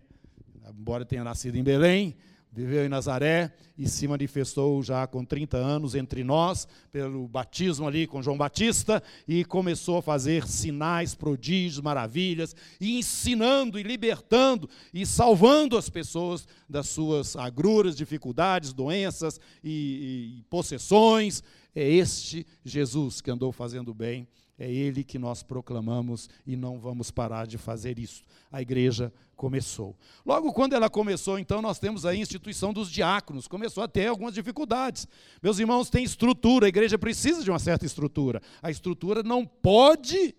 Embora 0.67 1.05
tenha 1.05 1.23
nascido 1.23 1.55
em 1.55 1.63
Belém, 1.63 2.15
viveu 2.51 2.85
em 2.85 2.89
Nazaré 2.89 3.53
e 3.77 3.87
se 3.87 4.07
manifestou 4.07 4.81
já 4.81 5.05
com 5.05 5.23
30 5.23 5.57
anos 5.57 5.95
entre 5.95 6.23
nós, 6.23 6.67
pelo 6.91 7.27
batismo 7.27 7.87
ali 7.87 8.07
com 8.07 8.21
João 8.21 8.37
Batista, 8.37 9.01
e 9.27 9.45
começou 9.45 9.97
a 9.97 10.01
fazer 10.01 10.47
sinais, 10.47 11.13
prodígios, 11.13 11.81
maravilhas, 11.81 12.55
e 12.81 12.97
ensinando 12.97 13.79
e 13.79 13.83
libertando 13.83 14.69
e 14.93 15.05
salvando 15.05 15.77
as 15.77 15.89
pessoas 15.89 16.47
das 16.67 16.89
suas 16.89 17.35
agruras, 17.35 17.95
dificuldades, 17.95 18.73
doenças 18.73 19.39
e, 19.63 20.39
e 20.39 20.43
possessões. 20.49 21.43
É 21.75 21.87
este 21.87 22.45
Jesus 22.65 23.21
que 23.21 23.29
andou 23.31 23.51
fazendo 23.51 23.93
bem 23.93 24.27
é 24.59 24.69
Ele 24.69 25.03
que 25.05 25.17
nós 25.17 25.41
proclamamos 25.41 26.29
e 26.45 26.57
não 26.57 26.77
vamos 26.77 27.09
parar 27.09 27.47
de 27.47 27.57
fazer 27.57 27.97
isso. 27.97 28.23
A 28.51 28.61
igreja 28.61 29.11
começou. 29.35 29.95
Logo 30.25 30.51
quando 30.51 30.73
ela 30.73 30.89
começou, 30.89 31.39
então, 31.39 31.61
nós 31.61 31.79
temos 31.79 32.05
a 32.05 32.13
instituição 32.13 32.73
dos 32.73 32.91
diáconos. 32.91 33.47
Começou 33.47 33.81
a 33.81 33.87
ter 33.87 34.07
algumas 34.07 34.33
dificuldades. 34.33 35.07
Meus 35.41 35.59
irmãos, 35.59 35.89
tem 35.89 36.03
estrutura, 36.03 36.65
a 36.65 36.69
igreja 36.69 36.99
precisa 36.99 37.41
de 37.41 37.49
uma 37.49 37.57
certa 37.57 37.85
estrutura. 37.85 38.41
A 38.61 38.69
estrutura 38.69 39.23
não 39.23 39.45
pode 39.45 40.35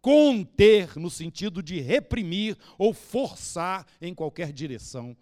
conter, 0.00 0.96
no 0.96 1.10
sentido 1.10 1.60
de 1.60 1.80
reprimir 1.80 2.56
ou 2.78 2.94
forçar 2.94 3.84
em 4.00 4.14
qualquer 4.14 4.52
direção 4.52 5.16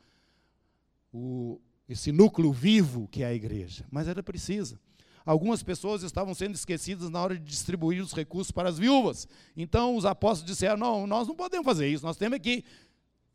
o, 1.11 1.61
esse 1.88 2.12
núcleo 2.12 2.52
vivo 2.52 3.09
que 3.09 3.23
é 3.23 3.26
a 3.26 3.35
igreja. 3.35 3.87
Mas 3.90 4.07
ela 4.07 4.23
precisa. 4.23 4.78
Algumas 5.24 5.62
pessoas 5.62 6.02
estavam 6.02 6.34
sendo 6.34 6.54
esquecidas 6.54 7.10
na 7.10 7.22
hora 7.22 7.38
de 7.38 7.44
distribuir 7.44 8.02
os 8.02 8.12
recursos 8.12 8.50
para 8.50 8.68
as 8.68 8.78
viúvas. 8.78 9.28
Então 9.56 9.96
os 9.96 10.04
apóstolos 10.04 10.50
disseram: 10.50 10.76
não, 10.76 11.06
nós 11.06 11.28
não 11.28 11.34
podemos 11.34 11.64
fazer 11.64 11.88
isso, 11.88 12.04
nós 12.04 12.16
temos 12.16 12.38
que 12.38 12.64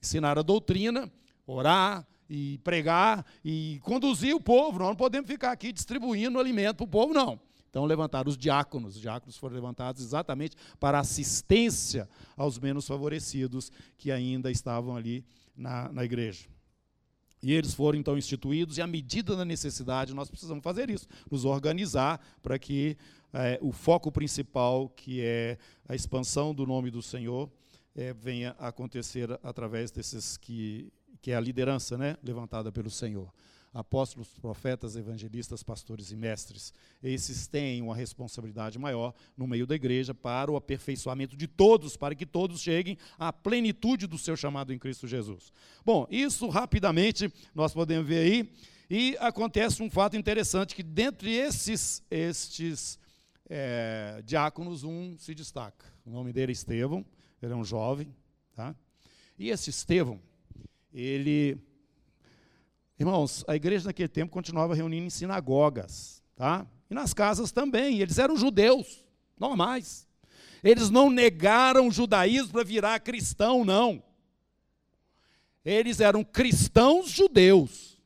ensinar 0.02 0.38
a 0.38 0.42
doutrina, 0.42 1.12
orar 1.46 2.06
e 2.30 2.58
pregar 2.60 3.26
e 3.44 3.80
conduzir 3.84 4.36
o 4.36 4.42
povo. 4.42 4.80
Nós 4.80 4.90
não 4.90 4.96
podemos 4.96 5.30
ficar 5.30 5.52
aqui 5.52 5.72
distribuindo 5.72 6.40
alimento 6.40 6.78
para 6.78 6.86
o 6.86 6.88
povo, 6.88 7.14
não. 7.14 7.40
Então 7.70 7.86
levantaram 7.86 8.30
os 8.30 8.38
diáconos. 8.38 8.96
Os 8.96 9.02
diáconos 9.02 9.38
foram 9.38 9.56
levantados 9.56 10.02
exatamente 10.02 10.56
para 10.80 11.00
assistência 11.00 12.10
aos 12.36 12.58
menos 12.60 12.88
favorecidos 12.88 13.72
que 13.98 14.12
ainda 14.12 14.52
estavam 14.52 14.96
ali 14.96 15.26
na, 15.56 15.92
na 15.92 16.04
igreja. 16.04 16.48
E 17.48 17.54
eles 17.54 17.74
foram 17.74 17.98
então 17.98 18.18
instituídos, 18.18 18.78
e 18.78 18.82
à 18.82 18.86
medida 18.86 19.34
da 19.34 19.46
necessidade, 19.46 20.14
nós 20.14 20.30
precisamos 20.30 20.62
fazer 20.62 20.90
isso, 20.90 21.08
nos 21.32 21.46
organizar 21.46 22.20
para 22.44 22.60
que 22.60 22.98
é, 23.34 23.58
o 23.62 23.72
foco 23.72 24.12
principal, 24.12 24.90
que 24.90 25.22
é 25.22 25.58
a 25.88 25.96
expansão 25.96 26.54
do 26.54 26.66
nome 26.66 26.92
do 26.92 27.02
Senhor, 27.02 27.50
é, 27.96 28.14
venha 28.14 28.54
a 28.60 28.68
acontecer 28.68 29.32
através 29.42 29.92
desses 29.92 30.36
que, 30.36 30.92
que 31.22 31.32
é 31.32 31.38
a 31.38 31.40
liderança 31.40 31.98
né, 31.98 32.18
levantada 32.22 32.70
pelo 32.70 32.90
Senhor 32.90 33.32
apóstolos, 33.74 34.30
profetas, 34.40 34.96
evangelistas, 34.96 35.62
pastores 35.64 36.12
e 36.12 36.16
mestres. 36.16 36.74
Esses 37.04 37.48
têm 37.48 37.82
uma 37.82 37.96
responsabilidade 37.96 38.80
maior 38.80 39.14
no 39.36 39.48
meio 39.48 39.68
da 39.68 39.76
igreja 39.76 40.14
para 40.14 40.52
o 40.52 40.56
aperfeiçoamento 40.56 41.36
de 41.36 41.48
todos, 41.48 41.96
para 41.96 42.16
que 42.16 42.26
todos 42.26 42.62
cheguem 42.62 42.98
à 43.20 43.32
plenitude 43.32 44.08
do 44.08 44.18
seu 44.18 44.36
chamado 44.36 44.74
em 44.74 44.80
Cristo 44.80 45.08
Jesus. 45.08 45.52
Bom, 45.86 46.08
isso 46.10 46.48
rapidamente 46.50 47.32
nós 47.54 47.74
podemos 47.74 48.08
ver 48.08 48.20
aí. 48.20 48.52
E 48.90 49.18
acontece 49.20 49.84
um 49.84 49.90
fato 49.90 50.16
interessante, 50.16 50.74
que 50.74 50.82
dentre 50.82 51.34
esses, 51.34 52.02
estes 52.10 52.98
é, 53.50 54.22
diáconos, 54.26 54.84
um 54.84 55.18
se 55.18 55.36
destaca. 55.36 55.86
O 56.06 56.10
nome 56.10 56.32
dele 56.32 56.52
é 56.52 56.54
Estevão, 56.54 57.06
ele 57.42 57.52
é 57.52 57.56
um 57.56 57.66
jovem. 57.66 58.14
Tá? 58.56 58.74
E 59.38 59.50
esse 59.50 59.70
Estevão, 59.70 60.22
ele 60.94 61.60
Irmãos, 63.00 63.44
a 63.48 63.56
igreja 63.56 63.86
naquele 63.86 64.08
tempo 64.08 64.32
continuava 64.32 64.74
reunindo 64.74 65.06
em 65.06 65.10
sinagogas, 65.10 66.24
tá? 66.36 66.66
E 66.90 66.94
nas 66.94 67.14
casas 67.14 67.52
também. 67.52 68.00
Eles 68.00 68.18
eram 68.18 68.36
judeus, 68.36 69.06
normais. 69.40 70.08
Eles 70.64 70.90
não 70.90 71.10
negaram 71.10 71.88
o 71.88 71.92
judaísmo 71.92 72.54
para 72.54 72.64
virar 72.64 73.00
cristão, 73.00 73.64
não. 73.64 74.02
Eles 75.64 76.00
eram 76.00 76.24
cristãos 76.24 77.10
judeus. 77.10 78.00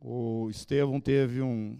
O 0.00 0.48
Estevão 0.48 1.00
teve 1.00 1.42
um, 1.42 1.78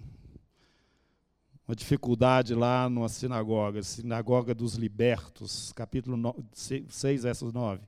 uma 1.67 1.77
dificuldade 1.77 2.55
lá 2.55 2.89
numa 2.89 3.09
sinagoga, 3.09 3.83
sinagoga 3.83 4.55
dos 4.55 4.75
libertos, 4.75 5.73
capítulo 5.73 6.45
6, 6.53 7.23
versos 7.23 7.53
9. 7.53 7.83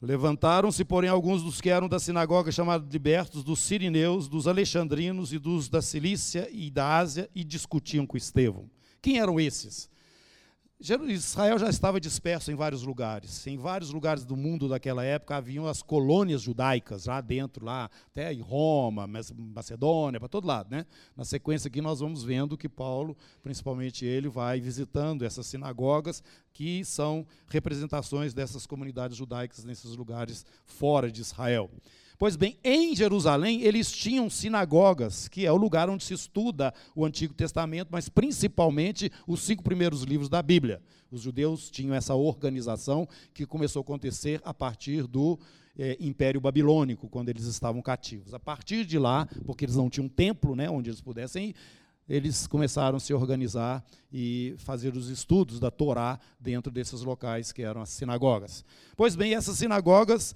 Levantaram-se, 0.00 0.84
porém, 0.84 1.10
alguns 1.10 1.42
dos 1.42 1.60
que 1.60 1.68
eram 1.68 1.88
da 1.88 1.98
sinagoga 1.98 2.52
chamada 2.52 2.86
libertos, 2.88 3.42
dos 3.42 3.58
sirineus, 3.58 4.28
dos 4.28 4.46
alexandrinos 4.46 5.32
e 5.32 5.38
dos 5.38 5.68
da 5.68 5.82
Cilícia 5.82 6.48
e 6.52 6.70
da 6.70 6.96
Ásia, 6.98 7.28
e 7.34 7.42
discutiam 7.42 8.06
com 8.06 8.16
Estevão. 8.16 8.70
Quem 9.02 9.18
eram 9.18 9.40
esses? 9.40 9.90
Israel 10.80 11.58
já 11.58 11.68
estava 11.68 12.00
disperso 12.00 12.52
em 12.52 12.54
vários 12.54 12.84
lugares. 12.84 13.44
Em 13.48 13.56
vários 13.56 13.90
lugares 13.90 14.24
do 14.24 14.36
mundo 14.36 14.68
daquela 14.68 15.02
época 15.02 15.34
haviam 15.34 15.66
as 15.66 15.82
colônias 15.82 16.42
judaicas 16.42 17.06
lá 17.06 17.20
dentro, 17.20 17.64
lá 17.64 17.90
até 18.06 18.32
em 18.32 18.40
Roma, 18.40 19.04
Macedônia, 19.08 20.20
para 20.20 20.28
todo 20.28 20.46
lado, 20.46 20.70
né? 20.70 20.86
Na 21.16 21.24
sequência 21.24 21.66
aqui 21.66 21.80
nós 21.80 21.98
vamos 21.98 22.22
vendo 22.22 22.56
que 22.56 22.68
Paulo, 22.68 23.16
principalmente 23.42 24.06
ele, 24.06 24.28
vai 24.28 24.60
visitando 24.60 25.24
essas 25.24 25.48
sinagogas 25.48 26.22
que 26.52 26.84
são 26.84 27.26
representações 27.48 28.32
dessas 28.32 28.64
comunidades 28.64 29.16
judaicas 29.16 29.64
nesses 29.64 29.96
lugares 29.96 30.46
fora 30.64 31.10
de 31.10 31.22
Israel. 31.22 31.68
Pois 32.18 32.34
bem, 32.34 32.58
em 32.64 32.96
Jerusalém 32.96 33.62
eles 33.62 33.92
tinham 33.92 34.28
sinagogas, 34.28 35.28
que 35.28 35.46
é 35.46 35.52
o 35.52 35.56
lugar 35.56 35.88
onde 35.88 36.02
se 36.02 36.14
estuda 36.14 36.74
o 36.92 37.04
Antigo 37.04 37.32
Testamento, 37.32 37.90
mas 37.92 38.08
principalmente 38.08 39.08
os 39.24 39.40
cinco 39.40 39.62
primeiros 39.62 40.02
livros 40.02 40.28
da 40.28 40.42
Bíblia. 40.42 40.82
Os 41.12 41.22
judeus 41.22 41.70
tinham 41.70 41.94
essa 41.94 42.16
organização 42.16 43.08
que 43.32 43.46
começou 43.46 43.80
a 43.80 43.84
acontecer 43.84 44.42
a 44.44 44.52
partir 44.52 45.06
do 45.06 45.38
é, 45.78 45.96
Império 46.00 46.40
Babilônico, 46.40 47.08
quando 47.08 47.28
eles 47.28 47.44
estavam 47.44 47.80
cativos. 47.80 48.34
A 48.34 48.40
partir 48.40 48.84
de 48.84 48.98
lá, 48.98 49.28
porque 49.46 49.64
eles 49.64 49.76
não 49.76 49.88
tinham 49.88 50.06
um 50.06 50.08
templo 50.08 50.56
né, 50.56 50.68
onde 50.68 50.90
eles 50.90 51.00
pudessem 51.00 51.50
ir, 51.50 51.54
eles 52.08 52.46
começaram 52.46 52.96
a 52.96 53.00
se 53.00 53.12
organizar 53.12 53.84
e 54.12 54.54
fazer 54.58 54.96
os 54.96 55.08
estudos 55.08 55.60
da 55.60 55.70
Torá 55.70 56.18
dentro 56.40 56.72
desses 56.72 57.02
locais 57.02 57.52
que 57.52 57.62
eram 57.62 57.82
as 57.82 57.90
sinagogas. 57.90 58.64
Pois 58.96 59.14
bem, 59.14 59.34
essas 59.34 59.58
sinagogas 59.58 60.34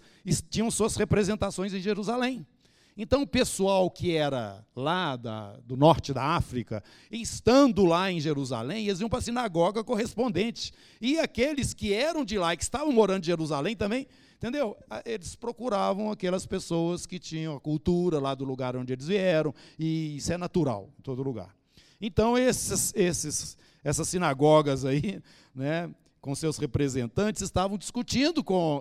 tinham 0.51 0.71
suas 0.71 0.97
representações 0.97 1.73
em 1.73 1.81
Jerusalém. 1.81 2.47
Então, 2.95 3.23
o 3.23 3.27
pessoal 3.27 3.91
que 3.91 4.15
era 4.15 4.63
lá 4.77 5.17
da, 5.17 5.57
do 5.65 5.77
norte 5.79 6.13
da 6.13 6.23
África, 6.23 6.85
estando 7.11 7.87
lá 7.87 8.13
em 8.13 8.21
Jerusalém, 8.21 8.87
eles 8.87 9.01
iam 9.01 9.09
para 9.09 9.19
a 9.19 9.23
sinagoga 9.23 9.83
correspondente. 9.83 10.73
E 11.01 11.19
aqueles 11.19 11.73
que 11.73 11.95
eram 11.95 12.23
de 12.23 12.37
lá, 12.37 12.55
que 12.55 12.63
estavam 12.63 12.93
morando 12.93 13.23
em 13.23 13.27
Jerusalém 13.27 13.75
também, 13.75 14.07
entendeu? 14.37 14.77
Eles 15.07 15.35
procuravam 15.35 16.11
aquelas 16.11 16.45
pessoas 16.45 17.07
que 17.07 17.19
tinham 17.19 17.57
a 17.57 17.61
cultura 17.61 18.19
lá 18.19 18.35
do 18.35 18.45
lugar 18.45 18.77
onde 18.77 18.93
eles 18.93 19.07
vieram, 19.07 19.55
e 19.79 20.17
isso 20.17 20.31
é 20.31 20.37
natural 20.37 20.91
em 20.99 21.03
todo 21.03 21.23
lugar. 21.23 21.62
Então, 22.05 22.37
esses, 22.37 22.93
esses, 22.97 23.57
essas 23.85 24.09
sinagogas 24.09 24.85
aí, 24.85 25.23
né, 25.55 25.89
com 26.21 26.35
seus 26.35 26.59
representantes, 26.59 27.41
estavam 27.43 27.79
discutindo 27.79 28.43
com, 28.43 28.81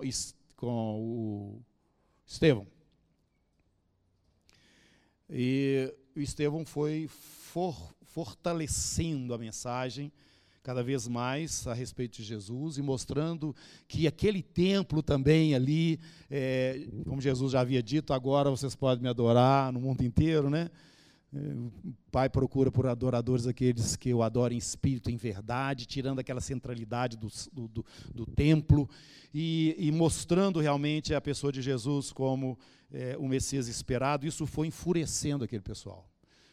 com 0.56 1.00
o 1.00 1.62
Estevão. 2.26 2.66
E 5.30 5.94
o 6.16 6.20
Estevão 6.20 6.66
foi 6.66 7.06
for, 7.08 7.94
fortalecendo 8.02 9.32
a 9.32 9.38
mensagem 9.38 10.12
cada 10.60 10.82
vez 10.82 11.06
mais 11.06 11.64
a 11.66 11.74
respeito 11.74 12.16
de 12.16 12.24
Jesus 12.24 12.76
e 12.76 12.82
mostrando 12.82 13.54
que 13.86 14.06
aquele 14.08 14.42
templo 14.42 15.00
também 15.00 15.54
ali, 15.54 16.00
é, 16.28 16.88
como 17.04 17.20
Jesus 17.20 17.52
já 17.52 17.60
havia 17.60 17.82
dito, 17.82 18.12
agora 18.12 18.50
vocês 18.50 18.74
podem 18.74 19.02
me 19.02 19.08
adorar 19.08 19.72
no 19.72 19.80
mundo 19.80 20.02
inteiro, 20.02 20.50
né? 20.50 20.68
O 21.34 21.94
Pai 22.10 22.28
procura 22.28 22.70
por 22.70 22.86
adoradores 22.86 23.46
aqueles 23.46 23.96
que 23.96 24.12
o 24.12 24.22
adorem 24.22 24.56
em 24.56 24.58
espírito, 24.58 25.10
em 25.10 25.16
verdade, 25.16 25.86
tirando 25.86 26.18
aquela 26.18 26.42
centralidade 26.42 27.16
do, 27.16 27.28
do, 27.50 27.68
do, 27.68 27.86
do 28.14 28.26
templo 28.26 28.88
e, 29.32 29.74
e, 29.78 29.90
mostrando 29.90 30.60
realmente 30.60 31.14
a 31.14 31.20
pessoa 31.22 31.50
de 31.50 31.62
Jesus 31.62 32.12
como 32.12 32.58
é, 32.92 33.16
o 33.18 33.26
Messias 33.26 33.66
esperado. 33.66 34.26
Isso 34.26 34.46
foi 34.46 34.66
enfurecendo 34.66 35.44
aquele 35.44 35.62
pessoal 35.62 36.06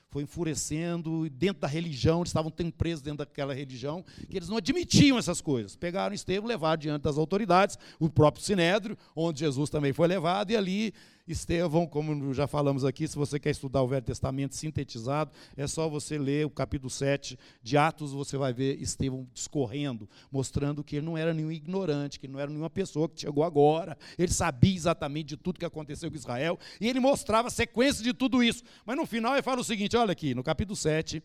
foi 0.09 0.23
enfurecendo, 0.23 1.29
dentro 1.29 1.61
da 1.61 1.67
religião, 1.67 2.19
eles 2.19 2.29
estavam 2.29 2.49
tão 2.49 2.69
presos 2.71 3.01
dentro 3.01 3.19
daquela 3.19 3.53
religião, 3.53 4.03
que 4.27 4.35
eles 4.35 4.49
não 4.49 4.57
admitiam 4.57 5.17
essas 5.17 5.39
coisas. 5.39 5.75
Pegaram 5.75 6.15
Estevão, 6.15 6.47
levaram 6.47 6.79
diante 6.79 7.03
das 7.03 7.17
autoridades, 7.17 7.77
o 7.99 8.09
próprio 8.09 8.43
Sinédrio, 8.43 8.97
onde 9.15 9.41
Jesus 9.41 9.69
também 9.69 9.93
foi 9.93 10.07
levado, 10.07 10.51
e 10.51 10.57
ali 10.57 10.93
Estevão, 11.29 11.85
como 11.85 12.33
já 12.33 12.47
falamos 12.47 12.83
aqui, 12.83 13.07
se 13.07 13.15
você 13.15 13.39
quer 13.39 13.51
estudar 13.51 13.83
o 13.83 13.87
Velho 13.87 14.01
Testamento 14.01 14.55
sintetizado, 14.55 15.31
é 15.55 15.67
só 15.67 15.87
você 15.87 16.17
ler 16.17 16.47
o 16.47 16.49
capítulo 16.49 16.89
7 16.89 17.37
de 17.61 17.77
Atos, 17.77 18.11
você 18.11 18.35
vai 18.35 18.51
ver 18.51 18.81
Estevão 18.81 19.27
discorrendo, 19.31 20.09
mostrando 20.31 20.83
que 20.83 20.95
ele 20.95 21.05
não 21.05 21.15
era 21.15 21.31
nenhum 21.31 21.51
ignorante, 21.51 22.19
que 22.19 22.27
não 22.27 22.39
era 22.39 22.49
nenhuma 22.49 22.69
pessoa 22.69 23.07
que 23.07 23.21
chegou 23.21 23.43
agora, 23.43 23.95
ele 24.17 24.31
sabia 24.31 24.75
exatamente 24.75 25.27
de 25.27 25.37
tudo 25.37 25.59
que 25.59 25.65
aconteceu 25.65 26.09
com 26.09 26.17
Israel, 26.17 26.57
e 26.81 26.87
ele 26.87 26.99
mostrava 26.99 27.47
a 27.47 27.51
sequência 27.51 28.03
de 28.03 28.11
tudo 28.11 28.41
isso. 28.43 28.63
Mas 28.83 28.97
no 28.97 29.05
final 29.05 29.33
ele 29.33 29.43
fala 29.43 29.61
o 29.61 29.63
seguinte: 29.63 29.95
olha 29.95 30.11
aqui, 30.11 30.33
no 30.33 30.41
capítulo 30.41 30.75
7, 30.75 31.21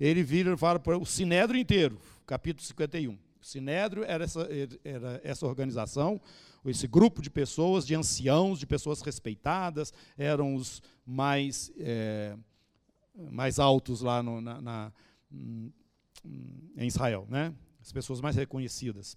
ele 0.00 0.24
vira 0.24 0.52
e 0.52 0.56
fala 0.56 0.80
para 0.80 0.98
o 0.98 1.06
Sinédrio 1.06 1.60
inteiro, 1.60 2.00
capítulo 2.26 2.66
51. 2.66 3.12
O 3.12 3.18
Sinédrio 3.40 4.02
era 4.02 4.24
essa, 4.24 4.48
era 4.84 5.20
essa 5.22 5.46
organização 5.46 6.20
esse 6.70 6.86
grupo 6.86 7.22
de 7.22 7.30
pessoas, 7.30 7.86
de 7.86 7.94
anciãos, 7.94 8.58
de 8.58 8.66
pessoas 8.66 9.00
respeitadas, 9.00 9.92
eram 10.16 10.54
os 10.54 10.82
mais, 11.04 11.70
é, 11.78 12.36
mais 13.30 13.58
altos 13.58 14.00
lá 14.00 14.22
no, 14.22 14.40
na, 14.40 14.60
na, 14.60 14.92
hum, 15.32 15.70
em 16.76 16.86
Israel, 16.86 17.26
né? 17.28 17.54
as 17.80 17.92
pessoas 17.92 18.20
mais 18.20 18.36
reconhecidas. 18.36 19.16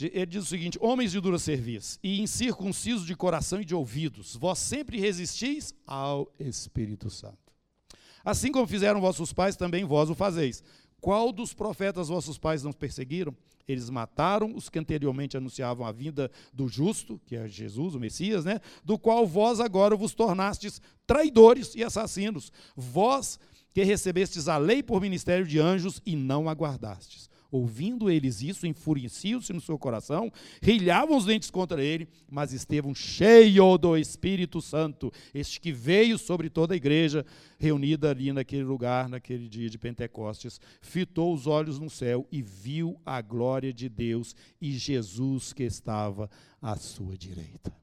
Ele 0.00 0.26
diz 0.26 0.44
o 0.44 0.46
seguinte: 0.46 0.78
Homens 0.80 1.10
de 1.10 1.20
dura 1.20 1.38
serviço 1.38 1.98
e 2.02 2.20
incircuncisos 2.20 3.04
de 3.04 3.16
coração 3.16 3.60
e 3.60 3.64
de 3.64 3.74
ouvidos, 3.74 4.36
vós 4.36 4.58
sempre 4.58 5.00
resistis 5.00 5.74
ao 5.86 6.32
Espírito 6.38 7.10
Santo. 7.10 7.36
Assim 8.24 8.52
como 8.52 8.66
fizeram 8.66 9.00
vossos 9.00 9.32
pais, 9.32 9.56
também 9.56 9.84
vós 9.84 10.10
o 10.10 10.14
fazeis. 10.14 10.62
Qual 11.00 11.32
dos 11.32 11.54
profetas 11.54 12.08
vossos 12.08 12.38
pais 12.38 12.62
não 12.62 12.72
perseguiram? 12.72 13.34
Eles 13.66 13.90
mataram 13.90 14.54
os 14.56 14.68
que 14.68 14.78
anteriormente 14.78 15.36
anunciavam 15.36 15.86
a 15.86 15.92
vinda 15.92 16.30
do 16.52 16.66
justo, 16.66 17.20
que 17.26 17.36
é 17.36 17.46
Jesus, 17.46 17.94
o 17.94 18.00
Messias, 18.00 18.44
né? 18.44 18.60
do 18.82 18.98
qual 18.98 19.26
vós 19.26 19.60
agora 19.60 19.94
vos 19.94 20.14
tornastes 20.14 20.80
traidores 21.06 21.74
e 21.74 21.84
assassinos. 21.84 22.50
Vós 22.74 23.38
que 23.74 23.84
recebestes 23.84 24.48
a 24.48 24.56
lei 24.56 24.82
por 24.82 25.00
ministério 25.00 25.46
de 25.46 25.60
anjos 25.60 26.00
e 26.04 26.16
não 26.16 26.48
aguardastes. 26.48 27.27
Ouvindo 27.50 28.10
eles 28.10 28.42
isso, 28.42 28.66
enfureciam-se 28.66 29.52
no 29.54 29.60
seu 29.60 29.78
coração, 29.78 30.30
rilhavam 30.60 31.16
os 31.16 31.24
dentes 31.24 31.50
contra 31.50 31.82
ele, 31.82 32.06
mas 32.30 32.52
Estevão, 32.52 32.94
cheio 32.94 33.78
do 33.78 33.96
Espírito 33.96 34.60
Santo, 34.60 35.10
este 35.32 35.58
que 35.58 35.72
veio 35.72 36.18
sobre 36.18 36.50
toda 36.50 36.74
a 36.74 36.76
igreja, 36.76 37.24
reunida 37.58 38.10
ali 38.10 38.32
naquele 38.34 38.64
lugar, 38.64 39.08
naquele 39.08 39.48
dia 39.48 39.70
de 39.70 39.78
Pentecostes, 39.78 40.60
fitou 40.82 41.32
os 41.32 41.46
olhos 41.46 41.78
no 41.78 41.88
céu 41.88 42.26
e 42.30 42.42
viu 42.42 43.00
a 43.04 43.22
glória 43.22 43.72
de 43.72 43.88
Deus 43.88 44.36
e 44.60 44.72
Jesus 44.72 45.54
que 45.54 45.62
estava 45.62 46.28
à 46.60 46.76
sua 46.76 47.16
direita. 47.16 47.74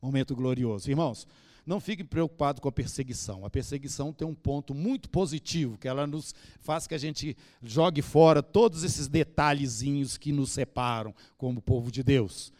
Momento 0.00 0.34
glorioso. 0.34 0.90
Irmãos, 0.90 1.26
não 1.66 1.80
fique 1.80 2.04
preocupado 2.04 2.60
com 2.60 2.68
a 2.68 2.72
perseguição. 2.72 3.44
A 3.44 3.50
perseguição 3.50 4.12
tem 4.12 4.26
um 4.26 4.34
ponto 4.34 4.74
muito 4.74 5.08
positivo, 5.08 5.78
que 5.78 5.88
ela 5.88 6.06
nos 6.06 6.34
faz 6.60 6.86
que 6.86 6.94
a 6.94 6.98
gente 6.98 7.36
jogue 7.62 8.02
fora 8.02 8.42
todos 8.42 8.84
esses 8.84 9.08
detalhezinhos 9.08 10.18
que 10.18 10.32
nos 10.32 10.52
separam 10.52 11.14
como 11.36 11.62
povo 11.62 11.90
de 11.90 12.02
Deus. 12.02 12.52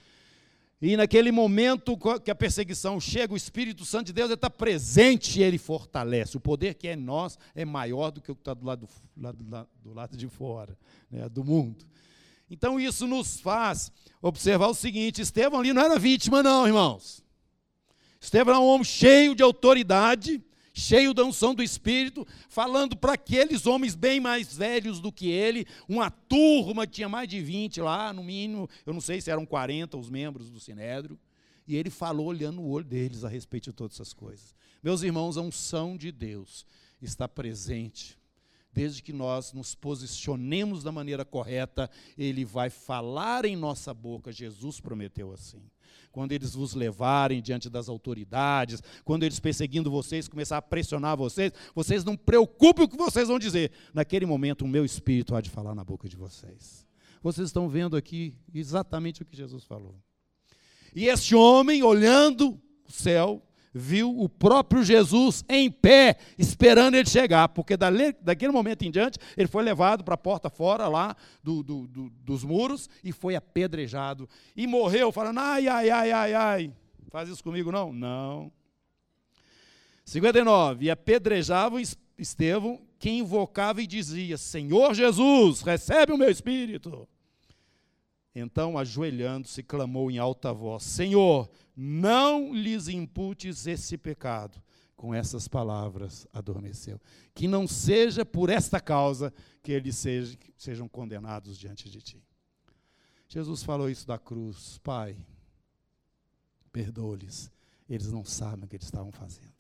E 0.87 0.97
naquele 0.97 1.33
momento 1.33 1.97
que 2.23 2.31
a 2.31 2.35
perseguição 2.35 3.01
chega, 3.01 3.33
o 3.33 3.37
Espírito 3.37 3.87
Santo 3.87 4.09
de 4.09 4.13
Deus 4.13 4.31
está 4.31 4.51
presente 4.51 5.41
e 5.41 5.43
ele 5.43 5.57
fortalece. 5.57 6.37
O 6.37 6.41
poder 6.41 6.75
que 6.75 6.89
é 6.89 6.93
em 6.93 6.97
nós 6.97 7.39
é 7.55 7.65
maior 7.65 8.11
do 8.11 8.21
que 8.21 8.31
o 8.31 8.35
que 8.35 8.43
está 8.43 8.53
do 8.53 8.67
lado, 8.67 8.87
do 9.17 9.23
lado, 9.23 9.69
do 9.83 9.95
lado 9.95 10.17
de 10.17 10.29
fora, 10.29 10.77
né, 11.11 11.27
do 11.29 11.43
mundo. 11.43 11.87
Então 12.51 12.79
isso 12.79 13.07
nos 13.07 13.41
faz 13.41 13.91
observar 14.21 14.69
o 14.69 14.75
seguinte: 14.75 15.23
Estevão 15.23 15.61
ali 15.61 15.73
não 15.73 15.81
era 15.81 15.99
vítima, 15.99 16.43
não, 16.43 16.67
irmãos. 16.67 17.24
Estevão 18.25 18.55
é 18.55 18.59
um 18.59 18.65
homem 18.65 18.85
cheio 18.85 19.35
de 19.35 19.43
autoridade, 19.43 20.43
cheio 20.73 21.13
da 21.13 21.23
unção 21.23 21.55
do 21.55 21.63
Espírito, 21.63 22.27
falando 22.49 22.97
para 22.97 23.13
aqueles 23.13 23.67
homens 23.67 23.95
bem 23.95 24.19
mais 24.19 24.57
velhos 24.57 24.99
do 24.99 25.13
que 25.13 25.29
ele, 25.29 25.67
uma 25.87 26.11
turma, 26.11 26.87
tinha 26.87 27.07
mais 27.07 27.29
de 27.29 27.39
20 27.43 27.83
lá, 27.83 28.15
no 28.15 28.25
mínimo, 28.25 28.67
eu 28.87 28.95
não 28.95 29.01
sei 29.01 29.21
se 29.21 29.31
eram 29.31 29.45
40 29.45 29.99
os 29.99 30.09
membros 30.09 30.49
do 30.49 30.59
Sinédrio, 30.59 31.19
e 31.69 31.77
ele 31.77 31.91
falou 31.91 32.29
olhando 32.29 32.63
o 32.63 32.71
olho 32.71 32.87
deles 32.87 33.25
a 33.25 33.29
respeito 33.29 33.65
de 33.65 33.77
todas 33.77 33.97
essas 33.97 34.15
coisas. 34.15 34.55
Meus 34.83 35.03
irmãos, 35.03 35.37
a 35.37 35.43
unção 35.43 35.95
de 35.95 36.11
Deus 36.11 36.65
está 37.03 37.29
presente. 37.29 38.19
Desde 38.73 39.03
que 39.03 39.13
nós 39.13 39.53
nos 39.53 39.75
posicionemos 39.75 40.83
da 40.83 40.91
maneira 40.91 41.27
correta, 41.27 41.91
Ele 42.17 42.45
vai 42.45 42.71
falar 42.71 43.45
em 43.45 43.55
nossa 43.55 43.93
boca. 43.93 44.33
Jesus 44.33 44.81
prometeu 44.81 45.31
assim 45.31 45.63
quando 46.13 46.33
eles 46.33 46.55
vos 46.55 46.75
levarem 46.75 47.43
diante 47.43 47.69
das 47.69 47.89
autoridades, 47.89 48.83
quando 49.05 49.25
eles 49.25 49.41
perseguindo 49.41 49.91
vocês, 49.91 50.29
começar 50.29 50.59
a 50.59 50.63
pressionar 50.63 51.17
vocês, 51.17 51.53
vocês 51.75 52.05
não 52.05 52.17
preocupem 52.17 52.85
o 52.85 52.89
que 52.89 52.97
vocês 52.97 53.29
vão 53.29 53.39
dizer. 53.39 53.71
Naquele 53.93 54.27
momento, 54.27 54.65
o 54.65 54.69
meu 54.69 54.85
espírito 54.85 55.35
há 55.35 55.41
de 55.41 55.51
falar 55.51 55.75
na 55.75 55.85
boca 55.85 56.09
de 56.09 56.17
vocês. 56.17 56.87
Vocês 57.23 57.49
estão 57.49 57.69
vendo 57.69 57.97
aqui 57.97 58.37
exatamente 58.55 59.23
o 59.23 59.25
que 59.25 59.37
Jesus 59.37 59.65
falou. 59.65 59.97
E 60.95 61.07
este 61.07 61.35
homem, 61.35 61.83
olhando 61.83 62.61
o 62.87 62.93
céu, 62.93 63.43
viu 63.75 64.17
o 64.17 64.29
próprio 64.29 64.85
Jesus 64.85 65.45
em 65.49 65.69
pé, 65.69 66.17
esperando 66.39 66.95
ele 66.95 67.09
chegar, 67.09 67.49
porque 67.49 67.77
daquele 67.77 68.53
momento 68.53 68.83
em 68.83 68.91
diante, 68.91 69.19
ele 69.37 69.49
foi 69.49 69.65
levado 69.65 70.05
para 70.05 70.15
a 70.15 70.19
porta 70.19 70.49
fora 70.49 70.87
lá 70.87 71.17
do, 71.43 71.63
do, 71.63 71.89
do, 71.89 72.11
dos 72.11 72.45
muros 72.45 72.89
e 73.03 73.11
foi 73.11 73.35
apedrejado. 73.35 74.29
E 74.57 74.67
morreu 74.67 75.11
falando: 75.11 75.39
ai, 75.39 75.67
ai, 75.67 75.91
ai, 75.91 76.13
ai, 76.13 76.35
ai. 76.35 76.73
Faz 77.11 77.29
isso 77.29 77.43
comigo 77.43 77.73
não? 77.73 77.93
Não. 77.93 78.53
59. 80.05 80.85
E 80.85 80.91
apedrejavam 80.91 81.81
Estevão, 82.17 82.81
que 82.99 83.11
invocava 83.11 83.83
e 83.83 83.87
dizia: 83.87 84.39
Senhor 84.39 84.95
Jesus, 84.95 85.63
recebe 85.63 86.13
o 86.13 86.19
meu 86.19 86.31
espírito. 86.31 87.09
Então, 88.35 88.77
ajoelhando-se, 88.77 89.63
clamou 89.63 90.11
em 90.11 90.19
alta 90.19 90.53
voz: 90.53 90.83
Senhor, 90.83 91.49
não 91.77 92.53
lhes 92.53 92.89
imputes 92.89 93.67
esse 93.67 93.97
pecado. 93.97 94.63
Com 94.97 95.13
essas 95.13 95.47
palavras, 95.47 96.27
adormeceu. 96.33 97.01
Que 97.35 97.47
não 97.47 97.67
seja 97.67 98.25
por 98.25 98.49
esta 98.49 98.81
causa 98.81 99.35
que 99.63 99.73
eles 99.73 99.97
sejam, 99.97 100.39
sejam 100.57 100.89
condenados 100.89 101.59
diante 101.59 101.91
de 101.91 102.01
ti. 102.01 102.23
Jesus 103.29 103.63
falou 103.63 103.91
isso 103.91 104.07
da 104.07 104.19
cruz: 104.19 104.79
Pai, 104.79 105.17
perdoa-lhes, 106.73 107.53
eles 107.89 108.11
não 108.11 108.25
sabem 108.25 108.65
o 108.65 108.69
que 108.69 108.77
eles 108.77 108.87
estavam 108.87 109.13
fazendo. 109.13 109.54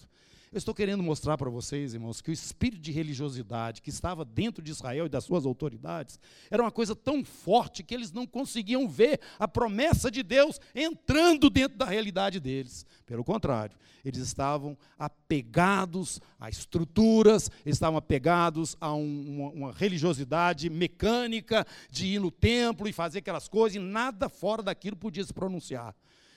Eu 0.55 0.59
estou 0.59 0.73
querendo 0.73 1.03
mostrar 1.03 1.37
para 1.37 1.51
vocês, 1.51 1.95
irmãos, 1.95 2.21
que 2.21 2.31
o 2.31 2.33
espírito 2.33 2.81
de 2.81 2.93
religiosidade 2.93 3.83
que 3.83 3.91
estava 3.91 4.25
dentro 4.25 4.63
de 4.63 4.71
Israel 4.71 5.07
e 5.07 5.09
das 5.09 5.25
suas 5.25 5.45
autoridades 5.45 6.17
era 6.49 6.63
uma 6.63 6.71
coisa 6.71 6.95
tão 6.95 7.25
forte 7.25 7.83
que 7.83 7.93
eles 7.93 8.13
não 8.13 8.25
conseguiam 8.25 8.89
ver 8.89 9.19
a 9.37 9.49
promessa 9.49 10.13
de 10.13 10.23
Deus 10.23 10.61
entrando 10.73 11.51
dentro 11.51 11.77
da 11.77 11.87
realidade 11.87 12.39
deles. 12.39 12.87
Pelo 13.05 13.25
contrário, 13.25 13.77
eles 14.05 14.21
estavam 14.21 14.79
apegados 14.97 16.21
a 16.39 16.49
estruturas, 16.49 17.51
estavam 17.67 17.99
apegados 17.99 18.77
a 18.81 18.95
um, 18.95 19.25
uma, 19.27 19.51
uma 19.51 19.73
religiosidade 19.73 20.71
mecânica 20.71 21.67
de 21.91 22.07
ir 22.07 22.21
no 22.21 22.31
templo 22.31 22.87
e 22.87 22.93
fazer 22.93 23.19
aquelas 23.19 23.49
coisas, 23.49 23.75
e 23.75 23.81
nada 23.81 24.29
fora 24.29 24.63
daquilo 24.63 24.95
podia 24.95 25.25
se 25.25 25.35
pronunciar. 25.35 25.97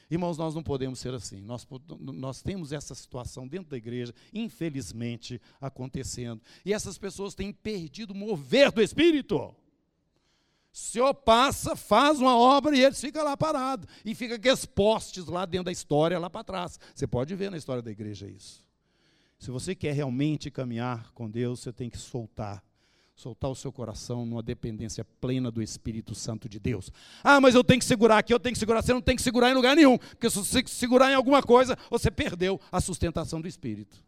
Irmãos, 0.09 0.37
nós 0.37 0.55
não 0.55 0.63
podemos 0.63 0.99
ser 0.99 1.13
assim. 1.13 1.41
Nós, 1.41 1.67
nós 1.99 2.41
temos 2.41 2.71
essa 2.71 2.95
situação 2.95 3.47
dentro 3.47 3.69
da 3.69 3.77
igreja, 3.77 4.13
infelizmente, 4.33 5.41
acontecendo. 5.59 6.41
E 6.63 6.73
essas 6.73 6.97
pessoas 6.97 7.35
têm 7.35 7.51
perdido 7.51 8.11
o 8.11 8.15
mover 8.15 8.71
do 8.71 8.81
Espírito. 8.81 9.37
O 9.37 9.55
Senhor 10.71 11.13
passa, 11.13 11.75
faz 11.75 12.21
uma 12.21 12.37
obra 12.37 12.75
e 12.75 12.83
eles 12.83 13.01
ficam 13.01 13.23
lá 13.23 13.35
parados. 13.35 13.87
E 14.05 14.15
fica 14.15 14.35
aqueles 14.35 14.65
postes 14.65 15.25
lá 15.25 15.45
dentro 15.45 15.65
da 15.65 15.71
história, 15.71 16.19
lá 16.19 16.29
para 16.29 16.43
trás. 16.43 16.79
Você 16.95 17.05
pode 17.05 17.35
ver 17.35 17.51
na 17.51 17.57
história 17.57 17.81
da 17.81 17.91
igreja 17.91 18.29
isso. 18.29 18.65
Se 19.37 19.51
você 19.51 19.75
quer 19.75 19.93
realmente 19.93 20.49
caminhar 20.49 21.11
com 21.11 21.29
Deus, 21.29 21.59
você 21.59 21.73
tem 21.73 21.89
que 21.89 21.97
soltar 21.97 22.63
soltar 23.17 23.49
o 23.49 23.55
seu 23.55 23.71
coração 23.71 24.27
numa 24.27 24.43
dependência 24.43 25.03
plena 25.03 25.49
do 25.49 25.59
Espírito 25.61 26.13
Santo 26.13 26.47
de 26.47 26.59
Deus. 26.59 26.91
Ah, 27.23 27.41
mas 27.41 27.55
eu 27.55 27.63
tenho 27.63 27.79
que 27.79 27.85
segurar 27.85 28.19
aqui, 28.19 28.31
eu 28.31 28.39
tenho 28.39 28.53
que 28.53 28.59
segurar. 28.59 28.83
Você 28.83 28.93
não 28.93 29.01
tem 29.01 29.15
que 29.15 29.23
segurar 29.23 29.49
em 29.49 29.55
lugar 29.55 29.75
nenhum, 29.75 29.97
porque 29.97 30.29
se 30.29 30.37
você 30.37 30.63
segurar 30.67 31.11
em 31.11 31.15
alguma 31.15 31.41
coisa, 31.41 31.75
você 31.89 32.11
perdeu 32.11 32.61
a 32.71 32.79
sustentação 32.79 33.41
do 33.41 33.47
Espírito. 33.47 34.05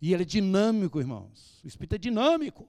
E 0.00 0.14
ele 0.14 0.22
é 0.22 0.24
dinâmico, 0.24 1.00
irmãos. 1.00 1.60
O 1.64 1.66
Espírito 1.66 1.96
é 1.96 1.98
dinâmico. 1.98 2.68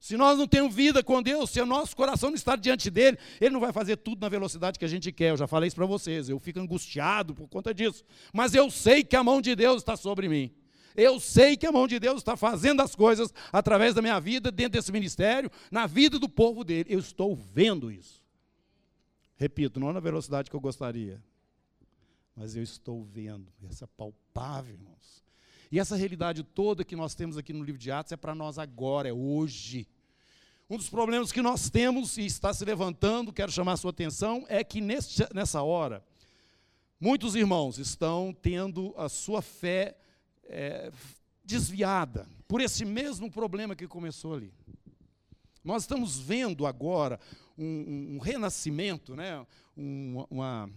Se 0.00 0.16
nós 0.16 0.38
não 0.38 0.46
temos 0.46 0.74
vida 0.74 1.02
com 1.02 1.22
Deus, 1.22 1.50
se 1.50 1.60
o 1.60 1.66
nosso 1.66 1.94
coração 1.94 2.30
não 2.30 2.36
está 2.36 2.56
diante 2.56 2.90
dele, 2.90 3.18
ele 3.38 3.50
não 3.50 3.60
vai 3.60 3.72
fazer 3.72 3.98
tudo 3.98 4.20
na 4.20 4.30
velocidade 4.30 4.78
que 4.78 4.84
a 4.84 4.88
gente 4.88 5.12
quer. 5.12 5.32
Eu 5.32 5.36
já 5.36 5.46
falei 5.46 5.66
isso 5.68 5.76
para 5.76 5.84
vocês. 5.84 6.30
Eu 6.30 6.38
fico 6.38 6.58
angustiado 6.58 7.34
por 7.34 7.46
conta 7.48 7.74
disso. 7.74 8.02
Mas 8.32 8.54
eu 8.54 8.70
sei 8.70 9.04
que 9.04 9.14
a 9.14 9.22
mão 9.22 9.42
de 9.42 9.54
Deus 9.54 9.82
está 9.82 9.94
sobre 9.94 10.26
mim. 10.26 10.54
Eu 10.96 11.20
sei 11.20 11.56
que 11.56 11.66
a 11.66 11.72
mão 11.72 11.86
de 11.86 12.00
Deus 12.00 12.18
está 12.18 12.36
fazendo 12.36 12.80
as 12.80 12.94
coisas 12.94 13.32
através 13.52 13.94
da 13.94 14.00
minha 14.00 14.18
vida, 14.18 14.50
dentro 14.50 14.72
desse 14.72 14.90
ministério, 14.90 15.50
na 15.70 15.86
vida 15.86 16.18
do 16.18 16.28
povo 16.28 16.64
dele. 16.64 16.94
Eu 16.94 16.98
estou 16.98 17.36
vendo 17.36 17.90
isso. 17.90 18.22
Repito, 19.36 19.78
não 19.78 19.92
na 19.92 20.00
velocidade 20.00 20.48
que 20.48 20.56
eu 20.56 20.60
gostaria, 20.60 21.22
mas 22.34 22.56
eu 22.56 22.62
estou 22.62 23.04
vendo. 23.04 23.52
Essa 23.68 23.84
é 23.84 23.88
palpável, 23.96 24.74
irmãos. 24.74 25.22
E 25.70 25.78
essa 25.78 25.96
realidade 25.96 26.42
toda 26.42 26.84
que 26.84 26.96
nós 26.96 27.14
temos 27.14 27.36
aqui 27.36 27.52
no 27.52 27.62
livro 27.62 27.80
de 27.80 27.90
Atos 27.90 28.12
é 28.12 28.16
para 28.16 28.34
nós 28.34 28.58
agora, 28.58 29.08
é 29.08 29.12
hoje. 29.12 29.86
Um 30.70 30.76
dos 30.76 30.88
problemas 30.88 31.30
que 31.30 31.42
nós 31.42 31.68
temos 31.68 32.16
e 32.16 32.24
está 32.24 32.52
se 32.54 32.64
levantando, 32.64 33.32
quero 33.32 33.52
chamar 33.52 33.72
a 33.72 33.76
sua 33.76 33.90
atenção, 33.90 34.44
é 34.48 34.64
que 34.64 34.80
nesse, 34.80 35.26
nessa 35.34 35.62
hora, 35.62 36.02
muitos 36.98 37.34
irmãos 37.34 37.78
estão 37.78 38.32
tendo 38.32 38.94
a 38.96 39.08
sua 39.08 39.42
fé 39.42 39.96
é, 40.48 40.90
desviada 41.44 42.26
por 42.48 42.60
esse 42.60 42.84
mesmo 42.84 43.30
problema 43.30 43.74
que 43.74 43.86
começou 43.86 44.34
ali. 44.34 44.52
Nós 45.64 45.82
estamos 45.82 46.18
vendo 46.18 46.66
agora 46.66 47.18
um, 47.58 48.14
um 48.14 48.18
renascimento, 48.18 49.16
né? 49.16 49.44
uma, 49.76 50.70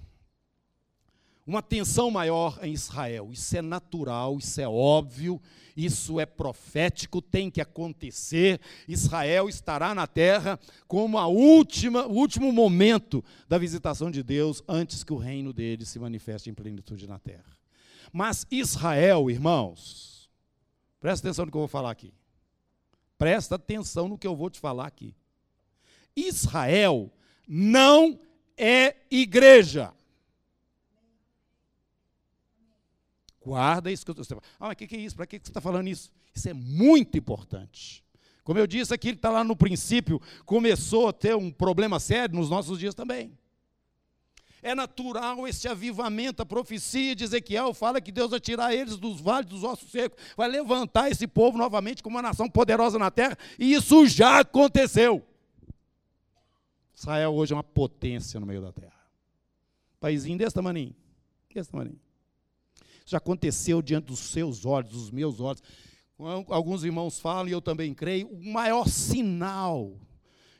uma 1.46 1.62
tensão 1.62 2.10
maior 2.10 2.60
em 2.64 2.74
Israel. 2.74 3.30
Isso 3.32 3.56
é 3.56 3.62
natural, 3.62 4.38
isso 4.38 4.60
é 4.60 4.68
óbvio, 4.68 5.42
isso 5.76 6.20
é 6.20 6.26
profético, 6.26 7.22
tem 7.22 7.50
que 7.50 7.62
acontecer. 7.62 8.60
Israel 8.88 9.48
estará 9.48 9.94
na 9.96 10.08
terra 10.08 10.60
como 10.88 11.18
a 11.18 11.28
última, 11.28 12.06
o 12.06 12.14
último 12.14 12.52
momento 12.52 13.24
da 13.48 13.58
visitação 13.58 14.10
de 14.12 14.24
Deus 14.24 14.64
antes 14.68 15.04
que 15.04 15.14
o 15.14 15.18
reino 15.18 15.54
dele 15.54 15.86
se 15.86 16.00
manifeste 16.00 16.50
em 16.50 16.54
plenitude 16.54 17.08
na 17.08 17.20
terra. 17.20 17.60
Mas 18.12 18.46
Israel, 18.50 19.30
irmãos, 19.30 20.30
presta 21.00 21.28
atenção 21.28 21.46
no 21.46 21.52
que 21.52 21.58
eu 21.58 21.62
vou 21.62 21.68
falar 21.68 21.92
aqui. 21.92 22.14
Presta 23.18 23.56
atenção 23.56 24.08
no 24.08 24.18
que 24.18 24.28
eu 24.28 24.36
vou 24.36 24.50
te 24.50 24.60
falar 24.60 24.88
aqui. 24.88 25.16
Israel 26.16 27.12
não 27.48 28.20
é 28.58 28.96
igreja. 29.10 29.94
Guarda 33.42 33.92
isso 33.92 34.06
que 34.06 34.12
eu 34.12 34.22
estou 34.22 34.42
Ah, 34.60 34.68
mas 34.68 34.74
o 34.74 34.76
que, 34.76 34.88
que 34.88 34.96
é 34.96 35.00
isso? 35.00 35.16
Para 35.16 35.26
que, 35.26 35.40
que 35.40 35.48
você 35.48 35.52
está 35.52 35.62
falando 35.62 35.88
isso? 35.88 36.12
Isso 36.36 36.50
é 36.50 36.54
muito 36.54 37.18
importante. 37.18 38.04
Como 38.44 38.60
eu 38.60 38.68
disse 38.68 38.94
aqui, 38.94 39.10
ele 39.10 39.18
está 39.18 39.30
lá 39.30 39.44
no 39.44 39.56
princípio, 39.56 40.22
começou 40.46 41.08
a 41.08 41.14
ter 41.14 41.36
um 41.36 41.52
problema 41.52 42.00
sério 42.00 42.36
nos 42.36 42.50
nossos 42.50 42.80
dias 42.80 42.94
também. 42.94 43.38
É 44.62 44.76
natural 44.76 45.48
esse 45.48 45.68
avivamento. 45.68 46.42
A 46.42 46.46
profecia 46.46 47.16
de 47.16 47.24
Ezequiel 47.24 47.74
fala 47.74 48.02
que 48.02 48.12
Deus 48.12 48.32
vai 48.32 48.40
tirar 48.40 48.74
eles 48.74 48.98
dos 48.98 49.22
vales 49.22 49.50
dos 49.50 49.64
ossos 49.64 49.90
secos, 49.90 50.22
vai 50.36 50.50
levantar 50.50 51.10
esse 51.10 51.28
povo 51.28 51.58
novamente 51.58 52.04
como 52.04 52.16
uma 52.16 52.22
nação 52.22 52.50
poderosa 52.50 53.00
na 53.00 53.10
terra, 53.10 53.38
e 53.58 53.74
isso 53.74 54.06
já 54.08 54.40
aconteceu. 54.40 55.26
Israel 56.94 57.34
hoje 57.34 57.54
é 57.54 57.56
uma 57.56 57.64
potência 57.64 58.40
no 58.40 58.46
meio 58.46 58.62
da 58.62 58.74
terra. 58.74 59.00
Paizinho 60.00 60.38
desse 60.38 60.54
tamanho. 60.54 60.94
Desse 61.54 61.70
tamanho. 61.70 61.98
Isso 63.00 63.12
já 63.12 63.18
aconteceu 63.18 63.82
diante 63.82 64.06
dos 64.06 64.20
seus 64.20 64.66
olhos, 64.66 64.92
dos 64.92 65.12
meus 65.12 65.40
olhos. 65.40 65.64
Alguns 66.50 66.84
irmãos 66.84 67.18
falam, 67.18 67.48
e 67.48 67.52
eu 67.54 67.62
também 67.62 67.94
creio, 67.94 68.28
o 68.28 68.44
maior 68.52 68.88
sinal 68.90 69.98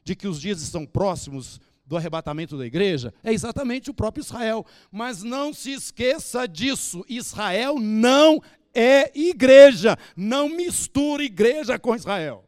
de 0.04 0.16
que 0.16 0.28
os 0.28 0.40
dias 0.40 0.62
estão 0.62 0.86
próximos 0.86 1.60
do 1.90 1.98
arrebatamento 1.98 2.56
da 2.56 2.68
igreja 2.68 3.12
é 3.24 3.34
exatamente 3.34 3.90
o 3.90 3.94
próprio 3.96 4.22
Israel. 4.22 4.64
Mas 4.92 5.24
não 5.24 5.52
se 5.52 5.72
esqueça 5.72 6.48
disso: 6.48 7.04
Israel 7.10 7.80
não 7.80 8.40
é 8.76 9.12
igreja. 9.20 9.98
Não 10.16 10.48
misture 10.48 11.26
igreja 11.26 11.80
com 11.80 11.96
Israel. 11.96 12.48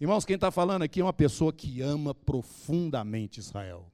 Irmãos, 0.00 0.24
quem 0.24 0.36
está 0.36 0.50
falando 0.50 0.82
aqui 0.82 1.00
é 1.00 1.04
uma 1.04 1.12
pessoa 1.12 1.52
que 1.52 1.82
ama 1.82 2.14
profundamente 2.14 3.38
Israel. 3.38 3.92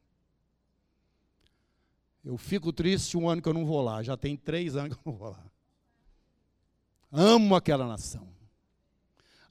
Eu 2.25 2.39
fico 2.39 2.73
triste 2.73 3.17
um 3.17 3.29
ano 3.29 3.43
que 3.43 3.49
eu 3.49 3.55
não 3.55 3.67
vou 3.67 3.83
lá, 3.83 4.03
já 4.03 4.17
tem 4.17 4.37
três 4.37 4.77
anos 4.77 4.97
que 4.97 5.01
eu 5.09 5.13
não 5.13 5.19
vou 5.19 5.31
lá. 5.31 5.45
Amo 7.11 7.57
aquela 7.57 7.87
nação, 7.87 8.29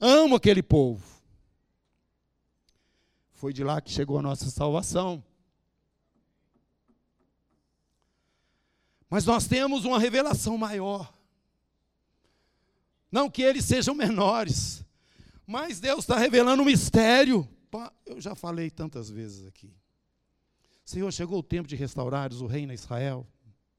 amo 0.00 0.36
aquele 0.36 0.62
povo. 0.62 1.13
Foi 3.44 3.52
de 3.52 3.62
lá 3.62 3.78
que 3.78 3.90
chegou 3.90 4.18
a 4.18 4.22
nossa 4.22 4.48
salvação. 4.48 5.22
Mas 9.10 9.26
nós 9.26 9.46
temos 9.46 9.84
uma 9.84 9.98
revelação 9.98 10.56
maior. 10.56 11.14
Não 13.12 13.28
que 13.28 13.42
eles 13.42 13.66
sejam 13.66 13.94
menores, 13.94 14.82
mas 15.46 15.78
Deus 15.78 16.04
está 16.04 16.16
revelando 16.16 16.62
um 16.62 16.64
mistério. 16.64 17.46
Eu 18.06 18.18
já 18.18 18.34
falei 18.34 18.70
tantas 18.70 19.10
vezes 19.10 19.46
aqui. 19.46 19.76
Senhor, 20.82 21.12
chegou 21.12 21.40
o 21.40 21.42
tempo 21.42 21.68
de 21.68 21.76
restaurares 21.76 22.40
o 22.40 22.46
reino 22.46 22.72
a 22.72 22.74
Israel? 22.74 23.26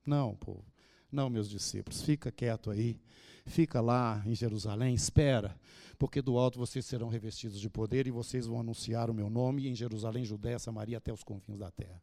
Não, 0.05 0.35
povo. 0.35 0.63
Não, 1.11 1.27
meus 1.27 1.49
discípulos. 1.49 2.03
Fica 2.03 2.31
quieto 2.31 2.69
aí. 2.69 2.99
Fica 3.45 3.79
lá 3.79 4.23
em 4.25 4.35
Jerusalém, 4.35 4.93
espera 4.93 5.55
porque 5.97 6.21
do 6.21 6.37
alto 6.37 6.59
vocês 6.59 6.85
serão 6.85 7.07
revestidos 7.07 7.59
de 7.59 7.69
poder 7.69 8.07
e 8.07 8.11
vocês 8.11 8.45
vão 8.45 8.59
anunciar 8.59 9.09
o 9.09 9.13
meu 9.13 9.29
nome 9.29 9.67
em 9.67 9.75
Jerusalém, 9.75 10.25
Judéia, 10.25 10.59
Samaria, 10.59 10.97
até 10.97 11.11
os 11.11 11.23
confins 11.23 11.57
da 11.57 11.71
terra. 11.71 12.01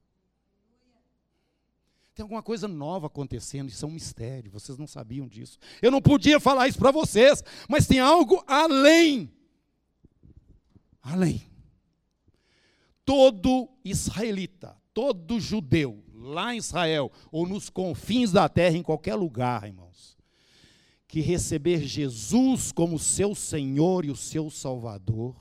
Tem 2.15 2.23
alguma 2.23 2.43
coisa 2.43 2.69
nova 2.69 3.07
acontecendo, 3.07 3.71
isso 3.71 3.85
é 3.85 3.89
um 3.89 3.93
mistério, 3.93 4.51
vocês 4.51 4.77
não 4.77 4.87
sabiam 4.87 5.27
disso. 5.27 5.59
Eu 5.81 5.91
não 5.91 6.03
podia 6.03 6.39
falar 6.39 6.69
isso 6.69 6.79
para 6.79 6.91
vocês, 6.91 7.43
mas 7.69 7.87
tem 7.87 8.01
algo 8.01 8.43
além. 8.47 9.31
Além. 11.01 11.43
Todo 13.05 13.69
israelita, 13.85 14.77
todo 14.93 15.41
judeu, 15.41 16.05
lá 16.13 16.55
em 16.55 16.59
Israel, 16.59 17.11
ou 17.31 17.47
nos 17.47 17.71
confins 17.71 18.31
da 18.31 18.49
terra, 18.49 18.77
em 18.77 18.83
qualquer 18.83 19.15
lugar, 19.15 19.67
irmãos, 19.67 20.17
que 21.13 21.21
receber 21.21 21.83
Jesus 21.83 22.73
como 22.73 22.99
seu 22.99 23.35
Senhor 23.35 24.07
e 24.07 24.11
o 24.11 24.17
seu 24.17 24.49
Salvador, 24.49 25.37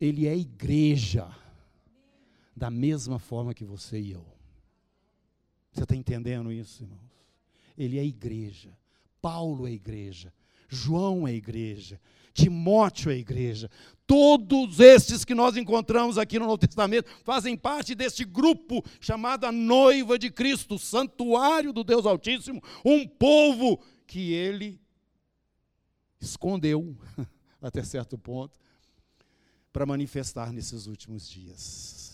Ele 0.00 0.26
é 0.26 0.34
igreja, 0.34 1.28
da 2.56 2.70
mesma 2.70 3.18
forma 3.18 3.52
que 3.52 3.62
você 3.62 4.00
e 4.00 4.12
eu. 4.12 4.26
Você 5.70 5.82
está 5.82 5.94
entendendo 5.94 6.50
isso, 6.50 6.82
irmãos? 6.82 7.12
Ele 7.76 7.98
é 7.98 8.04
igreja. 8.06 8.74
Paulo 9.20 9.68
é 9.68 9.72
igreja. 9.72 10.32
João 10.66 11.28
é 11.28 11.34
igreja. 11.34 12.00
Timóteo 12.32 13.10
é 13.10 13.16
igreja. 13.16 13.70
Todos 14.06 14.80
estes 14.80 15.24
que 15.24 15.34
nós 15.34 15.56
encontramos 15.56 16.18
aqui 16.18 16.38
no 16.38 16.46
Novo 16.46 16.58
Testamento 16.58 17.08
fazem 17.22 17.56
parte 17.56 17.94
deste 17.94 18.24
grupo 18.24 18.84
chamado 19.00 19.44
a 19.44 19.52
noiva 19.52 20.18
de 20.18 20.30
Cristo, 20.30 20.78
santuário 20.78 21.72
do 21.72 21.84
Deus 21.84 22.06
Altíssimo, 22.06 22.62
um 22.84 23.06
povo 23.06 23.80
que 24.06 24.32
ele 24.32 24.80
escondeu 26.20 26.96
até 27.62 27.84
certo 27.84 28.18
ponto 28.18 28.58
para 29.72 29.86
manifestar 29.86 30.52
nesses 30.52 30.86
últimos 30.86 31.28
dias. 31.28 32.09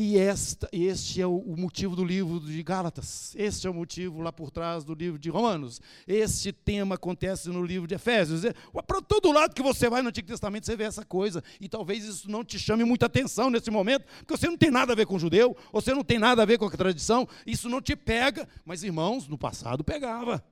E 0.00 0.16
esta, 0.16 0.68
este 0.70 1.20
é 1.20 1.26
o, 1.26 1.38
o, 1.38 1.56
motivo 1.56 1.96
do 1.96 2.04
livro 2.04 2.38
de 2.38 2.62
Gálatas. 2.62 3.34
Este 3.34 3.66
é 3.66 3.70
o 3.70 3.74
motivo 3.74 4.20
lá 4.20 4.30
por 4.30 4.48
trás 4.48 4.84
do 4.84 4.94
livro 4.94 5.18
de 5.18 5.28
Romanos. 5.28 5.80
Este 6.06 6.52
tema 6.52 6.94
acontece 6.94 7.48
no 7.48 7.64
livro 7.64 7.88
de 7.88 7.96
Efésios. 7.96 8.44
É, 8.44 8.54
para 8.86 9.02
todo 9.02 9.32
lado 9.32 9.56
que 9.56 9.60
você 9.60 9.90
vai 9.90 10.00
no 10.00 10.10
Antigo 10.10 10.28
Testamento, 10.28 10.66
você 10.66 10.76
vê 10.76 10.84
essa 10.84 11.04
coisa. 11.04 11.42
E 11.60 11.68
talvez 11.68 12.04
isso 12.04 12.30
não 12.30 12.44
te 12.44 12.60
chame 12.60 12.84
muita 12.84 13.06
atenção 13.06 13.50
nesse 13.50 13.72
momento, 13.72 14.04
porque 14.18 14.36
você 14.36 14.46
não 14.46 14.56
tem 14.56 14.70
nada 14.70 14.92
a 14.92 14.94
ver 14.94 15.04
com 15.04 15.18
judeu, 15.18 15.56
você 15.72 15.92
não 15.92 16.04
tem 16.04 16.16
nada 16.16 16.44
a 16.44 16.46
ver 16.46 16.58
com 16.58 16.66
a 16.66 16.70
tradição, 16.70 17.28
isso 17.44 17.68
não 17.68 17.82
te 17.82 17.96
pega. 17.96 18.48
Mas, 18.64 18.84
irmãos, 18.84 19.26
no 19.26 19.36
passado 19.36 19.82
pegava. 19.82 20.44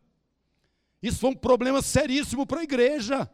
Isso 1.01 1.21
foi 1.21 1.31
um 1.31 1.37
problema 1.37 1.81
seríssimo 1.83 2.45
para 2.45 2.63
a 2.63 2.65
igreja. 2.65 3.31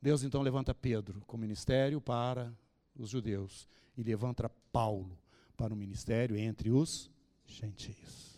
Deus 0.00 0.22
então 0.22 0.40
levanta 0.40 0.74
Pedro 0.74 1.22
com 1.26 1.36
ministério 1.36 2.00
para 2.00 2.50
os 2.96 3.10
judeus 3.10 3.68
e 3.96 4.02
levanta 4.02 4.50
Paulo 4.72 5.18
para 5.56 5.72
o 5.72 5.76
ministério 5.76 6.36
entre 6.36 6.70
os 6.70 7.10
gentios. 7.46 8.34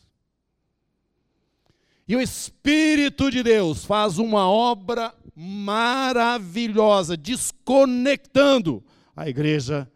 E 2.08 2.14
o 2.14 2.20
Espírito 2.20 3.30
de 3.30 3.42
Deus 3.42 3.84
faz 3.84 4.18
uma 4.18 4.48
obra 4.48 5.14
maravilhosa, 5.34 7.16
desconectando 7.16 8.82
a 9.14 9.28
igreja 9.28 9.90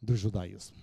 do 0.00 0.14
judaísmo. 0.14 0.76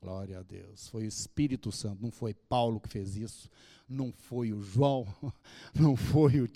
Glória 0.00 0.40
a 0.40 0.42
Deus. 0.42 0.88
Foi 0.88 1.04
o 1.04 1.08
Espírito 1.08 1.70
Santo, 1.70 2.02
não 2.02 2.10
foi 2.10 2.34
Paulo 2.34 2.80
que 2.80 2.88
fez 2.88 3.16
isso, 3.16 3.48
não 3.88 4.12
foi 4.12 4.52
o 4.52 4.62
João, 4.62 5.06
não 5.74 5.96
foi 5.96 6.40
o, 6.40 6.48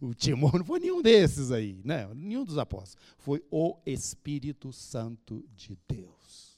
o 0.00 0.12
não 0.56 0.64
foi 0.64 0.80
nenhum 0.80 1.02
desses 1.02 1.50
aí, 1.50 1.80
né? 1.84 2.08
nenhum 2.14 2.44
dos 2.44 2.58
apóstolos. 2.58 2.96
Foi 3.18 3.42
o 3.50 3.78
Espírito 3.86 4.72
Santo 4.72 5.44
de 5.56 5.78
Deus. 5.88 6.52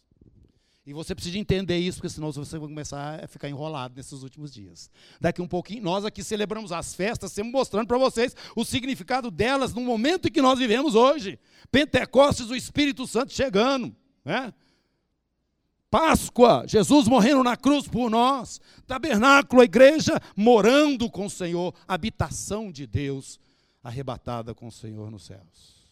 E 0.87 0.93
você 0.93 1.15
precisa 1.15 1.39
entender 1.39 1.79
isso, 1.79 1.97
porque 1.97 2.11
senão 2.11 2.31
você 2.31 2.59
vai 2.59 2.69
começar 2.69 3.25
a 3.25 3.27
ficar 3.27 3.49
enrolado 3.49 3.95
nesses 3.97 4.23
últimos 4.23 4.53
dias. 4.53 4.91
Daqui 5.19 5.41
um 5.41 5.49
pouquinho, 5.49 5.83
nós 5.83 6.05
aqui 6.05 6.23
celebramos 6.23 6.73
as 6.73 6.95
festas, 6.95 7.33
sempre 7.33 7.53
mostrando 7.53 7.87
para 7.87 7.97
vocês 7.97 8.37
o 8.55 8.65
significado 8.65 9.31
delas 9.31 9.73
no 9.73 9.81
momento 9.81 10.29
em 10.29 10.31
que 10.31 10.43
nós 10.43 10.59
vivemos 10.59 10.95
hoje. 10.95 11.39
Pentecostes, 11.71 12.51
o 12.51 12.55
Espírito 12.55 13.07
Santo 13.07 13.33
chegando. 13.33 13.97
Né? 14.23 14.53
Páscoa, 15.95 16.65
Jesus 16.67 17.07
morrendo 17.07 17.45
na 17.45 17.57
cruz 17.57 17.87
por 17.87 18.11
nós, 18.11 18.61
tabernáculo, 18.85 19.63
a 19.63 19.65
igreja 19.65 20.21
morando 20.35 21.09
com 21.09 21.27
o 21.27 21.31
Senhor, 21.31 21.73
habitação 21.87 22.73
de 22.73 22.85
Deus, 22.85 23.39
arrebatada 23.81 24.53
com 24.53 24.67
o 24.67 24.73
Senhor 24.73 25.09
nos 25.09 25.27
céus. 25.27 25.87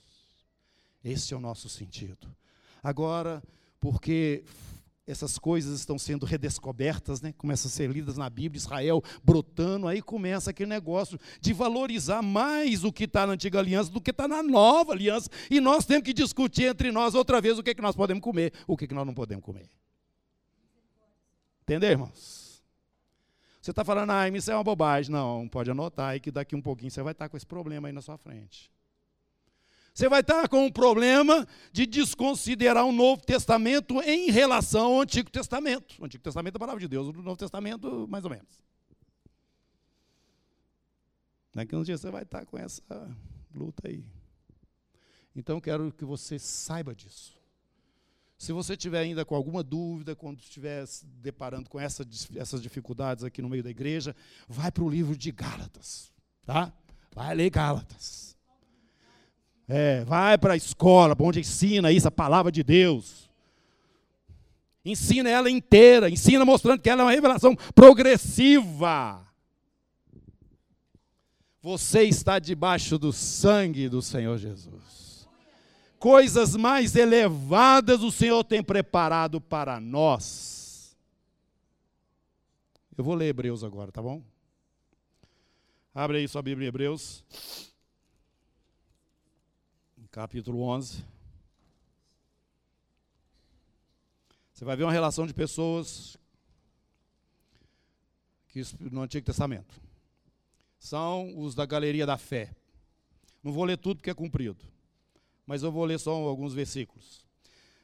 Esse 1.05 1.33
é 1.33 1.37
o 1.37 1.41
nosso 1.41 1.69
sentido. 1.69 2.27
Agora, 2.83 3.41
porque 3.79 4.43
essas 5.07 5.39
coisas 5.39 5.79
estão 5.79 5.97
sendo 5.97 6.27
redescobertas, 6.27 7.21
né? 7.21 7.33
começam 7.39 7.69
a 7.69 7.73
ser 7.73 7.89
lidas 7.89 8.17
na 8.17 8.29
Bíblia, 8.29 8.59
Israel 8.59 9.05
brotando, 9.23 9.87
aí 9.87 10.03
começa 10.03 10.51
aquele 10.51 10.71
negócio 10.71 11.17
de 11.41 11.53
valorizar 11.53 12.23
mais 12.23 12.83
o 12.83 12.93
que 12.93 13.05
está 13.05 13.25
na 13.25 13.35
antiga 13.35 13.61
aliança 13.61 13.89
do 13.89 14.01
que 14.01 14.11
está 14.11 14.27
na 14.27 14.43
nova 14.43 14.95
aliança. 14.95 15.31
E 15.49 15.61
nós 15.61 15.87
temos 15.87 16.03
que 16.03 16.13
discutir 16.13 16.65
entre 16.65 16.91
nós 16.91 17.15
outra 17.15 17.41
vez 17.41 17.57
o 17.57 17.63
que, 17.63 17.71
é 17.71 17.75
que 17.75 17.81
nós 17.81 17.95
podemos 17.95 18.21
comer, 18.21 18.53
o 18.67 18.77
que, 18.77 18.87
é 18.87 18.89
que 18.89 18.95
nós 18.95 19.07
não 19.07 19.15
podemos 19.15 19.45
comer. 19.45 19.71
Entendeu, 21.73 21.91
irmãos? 21.91 22.63
Você 23.63 23.71
está 23.71 23.83
falando, 23.83 24.11
ah, 24.11 24.29
isso 24.29 24.51
é 24.51 24.55
uma 24.55 24.63
bobagem. 24.63 25.11
Não, 25.11 25.49
pode 25.49 25.71
anotar 25.71 26.11
aí 26.11 26.21
que 26.21 26.31
daqui 26.31 26.55
um 26.55 26.61
pouquinho 26.61 26.91
você 26.91 27.03
vai 27.03 27.13
estar 27.13 27.31
com 27.31 27.37
esse 27.37 27.47
problema 27.47 27.89
aí 27.89 27.95
na 27.95 28.03
sua 28.03 28.19
frente. 28.19 28.71
Você 29.95 30.07
vai 30.07 30.21
estar 30.21 30.47
com 30.49 30.67
um 30.67 30.71
problema 30.71 31.49
de 31.73 31.87
desconsiderar 31.87 32.85
o 32.85 32.93
Novo 32.93 33.23
Testamento 33.25 34.03
em 34.03 34.31
relação 34.31 34.97
ao 34.97 35.01
Antigo 35.01 35.31
Testamento. 35.31 35.95
O 35.99 36.05
Antigo 36.05 36.23
Testamento 36.23 36.57
é 36.57 36.59
a 36.59 36.61
palavra 36.61 36.81
de 36.81 36.89
Deus, 36.89 37.09
o 37.09 37.13
Novo 37.13 37.39
Testamento, 37.39 38.07
mais 38.07 38.25
ou 38.25 38.31
menos. 38.31 38.63
Daqui 41.55 41.75
uns 41.75 41.87
dias 41.87 42.03
você 42.03 42.11
vai 42.11 42.25
estar 42.25 42.45
com 42.45 42.59
essa 42.59 43.17
luta 43.55 43.89
aí. 43.89 44.05
Então, 45.35 45.59
quero 45.59 45.91
que 45.91 46.05
você 46.05 46.39
saiba 46.39 46.95
disso. 46.95 47.42
Se 48.43 48.53
você 48.53 48.77
tiver 48.77 48.99
ainda 48.99 49.25
com 49.25 49.37
alguma 49.37 49.63
dúvida, 49.63 50.17
quando 50.17 50.41
estiver 50.41 50.85
se 50.85 51.07
deparando 51.07 51.71
com 51.71 51.79
essa, 51.79 52.05
essas 52.35 52.61
dificuldades 52.61 53.23
aqui 53.23 53.41
no 53.41 53.49
meio 53.49 53.63
da 53.63 53.71
igreja, 53.71 54.17
vai 54.49 54.69
para 54.73 54.83
o 54.83 54.91
livro 54.91 55.17
de 55.17 55.31
Gálatas, 55.31 56.11
tá? 56.45 56.73
Vai 57.15 57.37
ler 57.37 57.51
Gálatas. 57.51 58.37
É, 59.69 60.03
vai 60.03 60.37
para 60.37 60.55
a 60.55 60.57
escola, 60.57 61.15
onde 61.21 61.39
ensina 61.39 61.93
isso, 61.93 62.09
a 62.09 62.11
palavra 62.11 62.51
de 62.51 62.65
Deus. 62.65 63.31
Ensina 64.85 65.31
ela 65.31 65.49
inteira, 65.49 66.11
ensina 66.11 66.45
mostrando 66.45 66.81
que 66.81 66.91
ela 66.91 67.03
é 67.03 67.05
uma 67.05 67.13
revelação 67.13 67.55
progressiva. 67.77 69.25
Você 71.63 72.03
está 72.03 72.41
debaixo 72.41 72.99
do 72.99 73.13
sangue 73.13 73.89
do 73.89 74.03
Senhor 74.03 74.37
Jesus 74.37 75.02
coisas 76.03 76.57
mais 76.57 76.97
elevadas 76.97 78.03
o 78.03 78.11
Senhor 78.11 78.43
tem 78.43 78.61
preparado 78.61 79.41
para 79.41 79.79
nós. 79.79 80.97
Eu 82.99 83.05
vou 83.05 83.15
ler 83.15 83.29
Hebreus 83.29 83.63
agora, 83.63 83.93
tá 83.93 84.03
bom? 84.03 84.21
Abre 85.95 86.19
aí 86.19 86.27
sua 86.27 86.43
Bíblia 86.43 86.67
em 86.67 86.69
Hebreus, 86.71 87.25
capítulo 90.11 90.63
11. 90.63 91.05
Você 94.53 94.65
vai 94.65 94.75
ver 94.75 94.83
uma 94.83 94.93
relação 94.93 95.25
de 95.25 95.33
pessoas 95.33 96.17
que 98.49 98.61
no 98.81 99.03
Antigo 99.03 99.25
Testamento. 99.25 99.81
São 100.81 101.39
os 101.39 101.55
da 101.55 101.65
galeria 101.65 102.05
da 102.05 102.19
fé. 102.19 102.53
Não 103.41 103.53
vou 103.53 103.63
ler 103.63 103.79
tudo 103.79 103.99
porque 103.99 104.11
é 104.11 104.15
comprido 104.15 104.72
mas 105.47 105.63
eu 105.63 105.73
vou 105.73 105.85
ler 105.85 105.99
só 105.99 106.13
alguns 106.13 106.55
versículos. 106.55 107.25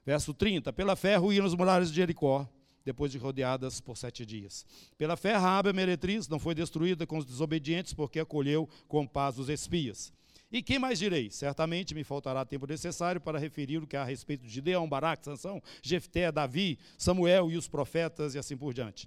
Verso 0.05 0.33
30. 0.33 0.73
Pela 0.73 0.97
fé 0.97 1.17
ruíram 1.17 1.47
os 1.47 1.55
muralhas 1.55 1.91
de 1.91 1.97
Jericó, 1.97 2.49
depois 2.85 3.13
de 3.13 3.19
rodeadas 3.19 3.81
por 3.81 3.97
sete 3.97 4.25
dias. 4.25 4.65
Pela 4.97 5.17
fé, 5.17 5.37
Raabe, 5.37 5.69
a 5.69 5.73
meretriz, 5.73 6.29
não 6.29 6.39
foi 6.39 6.55
destruída 6.55 7.07
com 7.07 7.19
os 7.19 7.27
desobedientes, 7.27 7.93
porque 7.93 8.21
acolheu 8.21 8.69
com 8.87 9.07
paz 9.07 9.39
os 9.39 9.49
espias. 9.49 10.13
E 10.51 10.63
quem 10.63 10.79
mais 10.79 10.99
direi? 10.99 11.31
Certamente 11.31 11.95
me 11.95 12.03
faltará 12.03 12.43
tempo 12.45 12.67
necessário 12.67 13.21
para 13.21 13.39
referir 13.39 13.83
o 13.83 13.87
que 13.87 13.97
há 13.97 14.01
a 14.01 14.05
respeito 14.07 14.45
de 14.45 14.49
Gideão, 14.49 14.89
Baraque, 14.89 15.27
Sansão, 15.27 15.63
Jefté, 15.83 16.33
Davi, 16.33 16.79
Samuel 16.97 17.51
e 17.51 17.57
os 17.59 17.69
profetas 17.69 18.35
e 18.35 18.39
assim 18.39 18.57
por 18.57 18.73
diante 18.73 19.07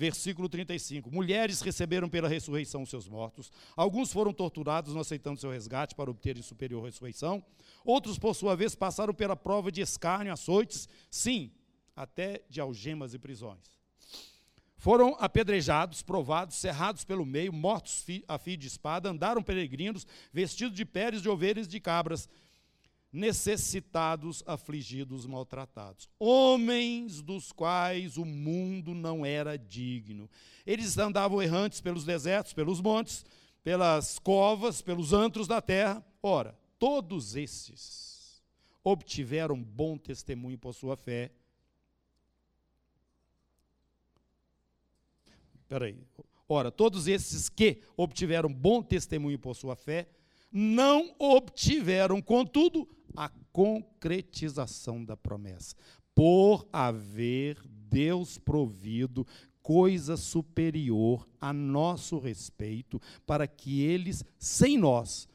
versículo 0.00 0.48
35. 0.48 1.10
Mulheres 1.10 1.60
receberam 1.60 2.08
pela 2.08 2.26
ressurreição 2.26 2.86
seus 2.86 3.06
mortos, 3.06 3.52
alguns 3.76 4.10
foram 4.10 4.32
torturados, 4.32 4.94
não 4.94 5.02
aceitando 5.02 5.38
seu 5.38 5.50
resgate 5.50 5.94
para 5.94 6.10
obterem 6.10 6.42
superior 6.42 6.82
ressurreição, 6.82 7.44
outros, 7.84 8.18
por 8.18 8.34
sua 8.34 8.56
vez, 8.56 8.74
passaram 8.74 9.12
pela 9.12 9.36
prova 9.36 9.70
de 9.70 9.82
escárnio, 9.82 10.32
açoites, 10.32 10.88
sim, 11.10 11.50
até 11.94 12.40
de 12.48 12.62
algemas 12.62 13.12
e 13.12 13.18
prisões. 13.18 13.60
Foram 14.78 15.14
apedrejados, 15.18 16.00
provados, 16.02 16.56
cerrados 16.56 17.04
pelo 17.04 17.26
meio, 17.26 17.52
mortos 17.52 18.02
a 18.26 18.38
fio 18.38 18.56
de 18.56 18.68
espada, 18.68 19.10
andaram 19.10 19.42
peregrinos, 19.42 20.06
vestidos 20.32 20.74
de 20.74 20.86
peles 20.86 21.20
de 21.20 21.28
ovelhas 21.28 21.66
e 21.66 21.70
de 21.70 21.78
cabras, 21.78 22.26
necessitados, 23.12 24.42
afligidos, 24.46 25.26
maltratados. 25.26 26.08
Homens 26.18 27.20
dos 27.20 27.50
quais 27.52 28.16
o 28.16 28.24
mundo 28.24 28.94
não 28.94 29.26
era 29.26 29.58
digno. 29.58 30.30
Eles 30.64 30.96
andavam 30.96 31.42
errantes 31.42 31.80
pelos 31.80 32.04
desertos, 32.04 32.52
pelos 32.52 32.80
montes, 32.80 33.24
pelas 33.64 34.18
covas, 34.18 34.80
pelos 34.80 35.12
antros 35.12 35.48
da 35.48 35.60
terra. 35.60 36.04
Ora, 36.22 36.58
todos 36.78 37.34
esses 37.34 38.42
obtiveram 38.82 39.62
bom 39.62 39.98
testemunho 39.98 40.58
por 40.58 40.72
sua 40.72 40.96
fé. 40.96 41.32
Espera 45.62 45.86
aí. 45.86 45.96
Ora, 46.48 46.70
todos 46.70 47.06
esses 47.06 47.48
que 47.48 47.82
obtiveram 47.96 48.52
bom 48.52 48.82
testemunho 48.82 49.38
por 49.38 49.54
sua 49.54 49.76
fé, 49.76 50.08
não 50.50 51.14
obtiveram, 51.16 52.20
contudo, 52.20 52.88
a 53.16 53.28
concretização 53.52 55.04
da 55.04 55.16
promessa, 55.16 55.74
por 56.14 56.66
haver 56.72 57.58
Deus 57.66 58.38
provido 58.38 59.26
coisa 59.62 60.16
superior 60.16 61.28
a 61.40 61.52
nosso 61.52 62.18
respeito, 62.18 63.00
para 63.26 63.46
que 63.46 63.82
eles, 63.82 64.24
sem 64.38 64.78
nós, 64.78 65.28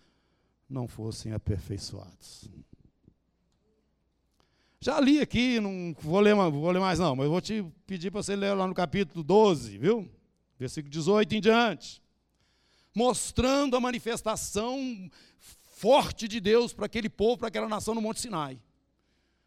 não 0.70 0.88
fossem 0.88 1.32
aperfeiçoados. 1.32 2.50
Já 4.80 5.00
li 5.00 5.20
aqui, 5.20 5.60
não 5.60 5.96
vou 6.00 6.20
ler, 6.20 6.36
vou 6.36 6.70
ler 6.70 6.80
mais 6.80 7.00
não, 7.00 7.16
mas 7.16 7.28
vou 7.28 7.42
te 7.42 7.66
pedir 7.88 8.12
para 8.12 8.22
você 8.22 8.36
ler 8.36 8.54
lá 8.54 8.68
no 8.68 8.74
capítulo 8.74 9.24
12, 9.24 9.78
viu? 9.78 10.08
Versículo 10.60 10.92
18 10.92 11.36
em 11.36 11.42
diante. 11.42 12.02
Mostrando 12.94 13.76
a 13.76 13.82
manifestação 13.82 15.10
forte 15.76 16.28
de 16.28 16.40
Deus 16.40 16.74
para 16.74 16.86
aquele 16.86 17.10
povo, 17.10 17.38
para 17.38 17.50
aquela 17.50 17.68
nação 17.68 17.94
no 17.94 18.02
Monte 18.02 18.22
Sinai. 18.22 18.60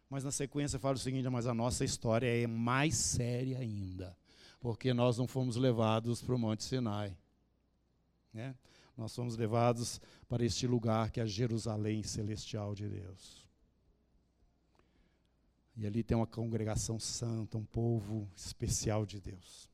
Mas 0.09 0.23
na 0.23 0.31
sequência 0.31 0.79
fala 0.79 0.95
o 0.95 0.99
seguinte: 0.99 1.27
mas 1.29 1.47
a 1.47 1.53
nossa 1.53 1.83
história 1.83 2.27
é 2.27 2.47
mais 2.47 2.95
séria 2.95 3.59
ainda, 3.59 4.15
porque 4.59 4.93
nós 4.93 5.17
não 5.17 5.27
fomos 5.27 5.55
levados 5.55 6.21
para 6.21 6.35
o 6.35 6.39
Monte 6.39 6.63
Sinai. 6.63 7.15
Né? 8.33 8.55
Nós 8.95 9.15
fomos 9.15 9.35
levados 9.35 9.99
para 10.27 10.45
este 10.45 10.67
lugar 10.67 11.11
que 11.11 11.19
é 11.19 11.23
a 11.23 11.27
Jerusalém 11.27 12.03
celestial 12.03 12.75
de 12.75 12.87
Deus. 12.87 13.47
E 15.75 15.87
ali 15.87 16.03
tem 16.03 16.17
uma 16.17 16.27
congregação 16.27 16.99
santa, 16.99 17.57
um 17.57 17.63
povo 17.63 18.29
especial 18.35 19.05
de 19.05 19.19
Deus. 19.19 19.68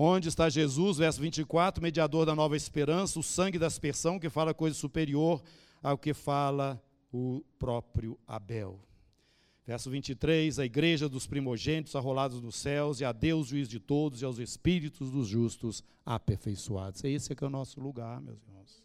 Onde 0.00 0.28
está 0.28 0.48
Jesus, 0.48 0.98
verso 0.98 1.20
24, 1.20 1.82
mediador 1.82 2.24
da 2.24 2.32
nova 2.32 2.56
esperança, 2.56 3.18
o 3.18 3.22
sangue 3.22 3.58
da 3.58 3.66
aspersão, 3.66 4.16
que 4.16 4.30
fala 4.30 4.54
coisa 4.54 4.76
superior 4.76 5.42
ao 5.82 5.98
que 5.98 6.14
fala 6.14 6.80
o 7.12 7.44
próprio 7.58 8.16
Abel. 8.24 8.78
Verso 9.66 9.90
23, 9.90 10.60
a 10.60 10.64
igreja 10.64 11.08
dos 11.08 11.26
primogênitos 11.26 11.96
arrolados 11.96 12.40
nos 12.40 12.54
céus, 12.54 13.00
e 13.00 13.04
a 13.04 13.10
Deus, 13.10 13.48
juiz 13.48 13.68
de 13.68 13.80
todos, 13.80 14.22
e 14.22 14.24
aos 14.24 14.38
espíritos 14.38 15.10
dos 15.10 15.26
justos 15.26 15.82
aperfeiçoados. 16.06 17.02
Esse 17.02 17.32
é 17.32 17.34
que 17.34 17.42
é 17.42 17.48
o 17.48 17.50
nosso 17.50 17.80
lugar, 17.80 18.20
meus 18.20 18.40
irmãos. 18.40 18.80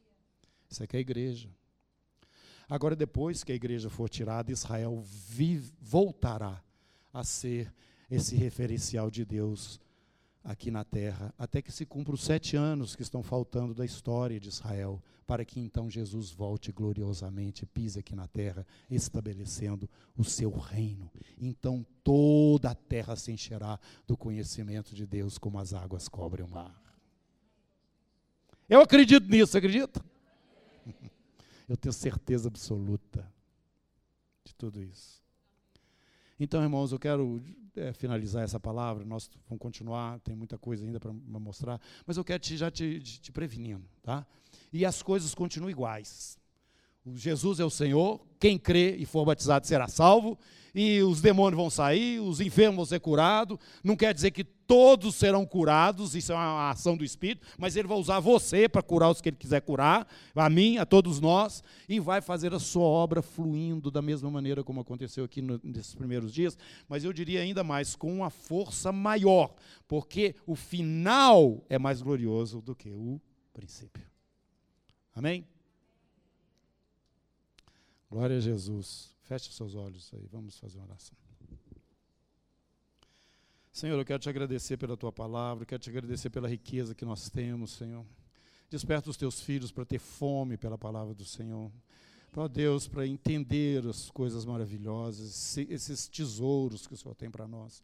Isso 0.68 0.82
aqui 0.82 0.96
é 0.96 0.98
a 0.98 1.02
igreja. 1.02 1.48
Agora, 2.68 2.96
depois 2.96 3.44
que 3.44 3.52
a 3.52 3.56
igreja 3.56 3.88
for 3.88 4.10
tirada, 4.10 4.52
Israel 4.52 5.00
vive, 5.06 5.72
voltará 5.80 6.60
a 7.14 7.24
ser 7.24 7.72
esse 8.10 8.36
referencial 8.36 9.12
de 9.12 9.24
Deus 9.24 9.80
aqui 10.44 10.70
na 10.70 10.84
terra, 10.84 11.34
até 11.38 11.62
que 11.62 11.72
se 11.72 11.86
cumpra 11.86 12.14
os 12.14 12.24
sete 12.24 12.58
anos 12.58 12.96
que 12.96 13.02
estão 13.02 13.24
faltando 13.24 13.74
da 13.74 13.86
história 13.86 14.40
de 14.40 14.50
Israel, 14.50 15.02
para 15.26 15.46
que 15.46 15.60
então 15.60 15.90
Jesus 15.90 16.32
volte 16.32 16.72
gloriosamente, 16.72 17.66
pise 17.66 18.00
aqui 18.00 18.14
na 18.14 18.28
terra, 18.28 18.68
estabelecendo 18.92 19.90
o 20.18 20.24
seu 20.24 20.52
reino. 20.52 21.10
Então 21.38 21.86
toda 22.04 22.72
a 22.72 22.76
terra 22.76 23.16
se 23.16 23.32
encherá 23.32 23.80
do 24.06 24.18
conhecimento 24.18 24.94
de 24.94 25.06
Deus, 25.06 25.38
como 25.38 25.58
as 25.60 25.74
águas 25.74 26.10
cobrem 26.10 26.46
o 26.46 26.50
mar. 26.50 26.78
Eu 28.70 28.82
acredito 28.82 29.30
nisso, 29.30 29.58
acredita? 29.58 30.04
Eu 31.70 31.78
tenho 31.78 31.94
certeza 31.94 32.50
absoluta 32.50 33.26
de 34.44 34.54
tudo 34.54 34.84
isso. 34.84 35.23
Então, 36.44 36.62
irmãos, 36.62 36.92
eu 36.92 37.00
quero 37.00 37.42
é, 37.74 37.94
finalizar 37.94 38.44
essa 38.44 38.60
palavra, 38.60 39.06
nós 39.06 39.30
vamos 39.48 39.62
continuar, 39.62 40.20
tem 40.20 40.36
muita 40.36 40.58
coisa 40.58 40.84
ainda 40.84 41.00
para 41.00 41.14
mostrar, 41.14 41.80
mas 42.06 42.18
eu 42.18 42.24
quero 42.26 42.40
te, 42.40 42.58
já 42.58 42.70
te, 42.70 43.00
te 43.00 43.32
prevenindo, 43.32 43.86
tá? 44.02 44.28
E 44.72 44.86
as 44.86 45.02
coisas 45.02 45.34
continuam 45.34 45.70
iguais. 45.70 46.38
Jesus 47.06 47.60
é 47.60 47.66
o 47.66 47.70
Senhor, 47.70 48.22
quem 48.40 48.58
crê 48.58 48.96
e 48.96 49.06
for 49.06 49.26
batizado 49.26 49.68
será 49.68 49.88
salvo, 49.88 50.38
e 50.74 51.02
os 51.02 51.22
demônios 51.22 51.62
vão 51.62 51.70
sair, 51.70 52.20
os 52.20 52.40
enfermos 52.40 52.78
vão 52.78 52.86
ser 52.86 53.00
curados. 53.00 53.60
Não 53.84 53.96
quer 53.96 54.14
dizer 54.14 54.32
que 54.32 54.44
todos 54.44 55.16
serão 55.16 55.46
curados, 55.46 56.16
isso 56.16 56.32
é 56.32 56.36
uma 56.36 56.72
ação 56.72 56.98
do 56.98 57.04
Espírito, 57.04 57.46
mas 57.60 57.76
ele 57.76 57.88
vai 57.88 57.98
usar 57.98 58.20
você 58.20 58.68
para 58.68 58.82
curar 58.82 59.12
os 59.12 59.22
que 59.22 59.30
ele 59.30 59.36
quiser 59.36 59.62
curar, 59.62 60.08
a 60.34 60.50
mim, 60.50 60.78
a 60.78 60.86
todos 60.86 61.20
nós, 61.20 61.62
e 61.88 62.00
vai 62.00 62.22
fazer 62.22 62.54
a 62.54 62.60
sua 62.60 62.86
obra 62.86 63.22
fluindo 63.22 63.92
da 63.92 64.02
mesma 64.02 64.32
maneira 64.32 64.64
como 64.64 64.82
aconteceu 64.82 65.26
aqui 65.26 65.42
no, 65.42 65.60
nesses 65.64 65.94
primeiros 65.94 66.34
dias, 66.34 66.58
mas 66.88 67.04
eu 67.04 67.14
diria 67.14 67.42
ainda 67.42 67.64
mais, 67.64 67.96
com 67.96 68.12
uma 68.12 68.30
força 68.30 68.92
maior, 68.92 69.54
porque 69.88 70.36
o 70.48 70.56
final 70.56 71.64
é 71.70 71.78
mais 71.78 72.02
glorioso 72.02 72.62
do 72.62 72.74
que 72.76 72.90
o 72.90 73.22
princípio. 73.54 74.04
Amém? 75.16 75.46
Glória 78.14 78.38
a 78.38 78.40
Jesus. 78.40 79.10
Feche 79.24 79.52
seus 79.52 79.74
olhos 79.74 80.12
aí, 80.14 80.28
vamos 80.32 80.60
fazer 80.60 80.78
uma 80.78 80.86
oração. 80.86 81.18
Senhor, 83.72 83.98
eu 83.98 84.06
quero 84.06 84.20
te 84.20 84.30
agradecer 84.30 84.78
pela 84.78 84.96
tua 84.96 85.12
palavra, 85.12 85.66
quero 85.66 85.82
te 85.82 85.90
agradecer 85.90 86.30
pela 86.30 86.48
riqueza 86.48 86.94
que 86.94 87.04
nós 87.06 87.28
temos, 87.28 87.72
Senhor. 87.72 88.06
Desperta 88.70 89.10
os 89.10 89.18
teus 89.18 89.42
filhos 89.42 89.72
para 89.72 89.84
ter 89.84 89.98
fome 89.98 90.58
pela 90.58 90.78
palavra 90.78 91.16
do 91.16 91.26
Senhor. 91.26 91.72
Ó 92.36 92.48
Deus, 92.48 92.88
para 92.88 93.08
entender 93.08 93.84
as 93.88 94.12
coisas 94.12 94.46
maravilhosas, 94.46 95.58
esses 95.58 96.08
tesouros 96.08 96.86
que 96.86 96.94
o 96.94 96.98
Senhor 96.98 97.16
tem 97.16 97.32
para 97.32 97.48
nós 97.48 97.82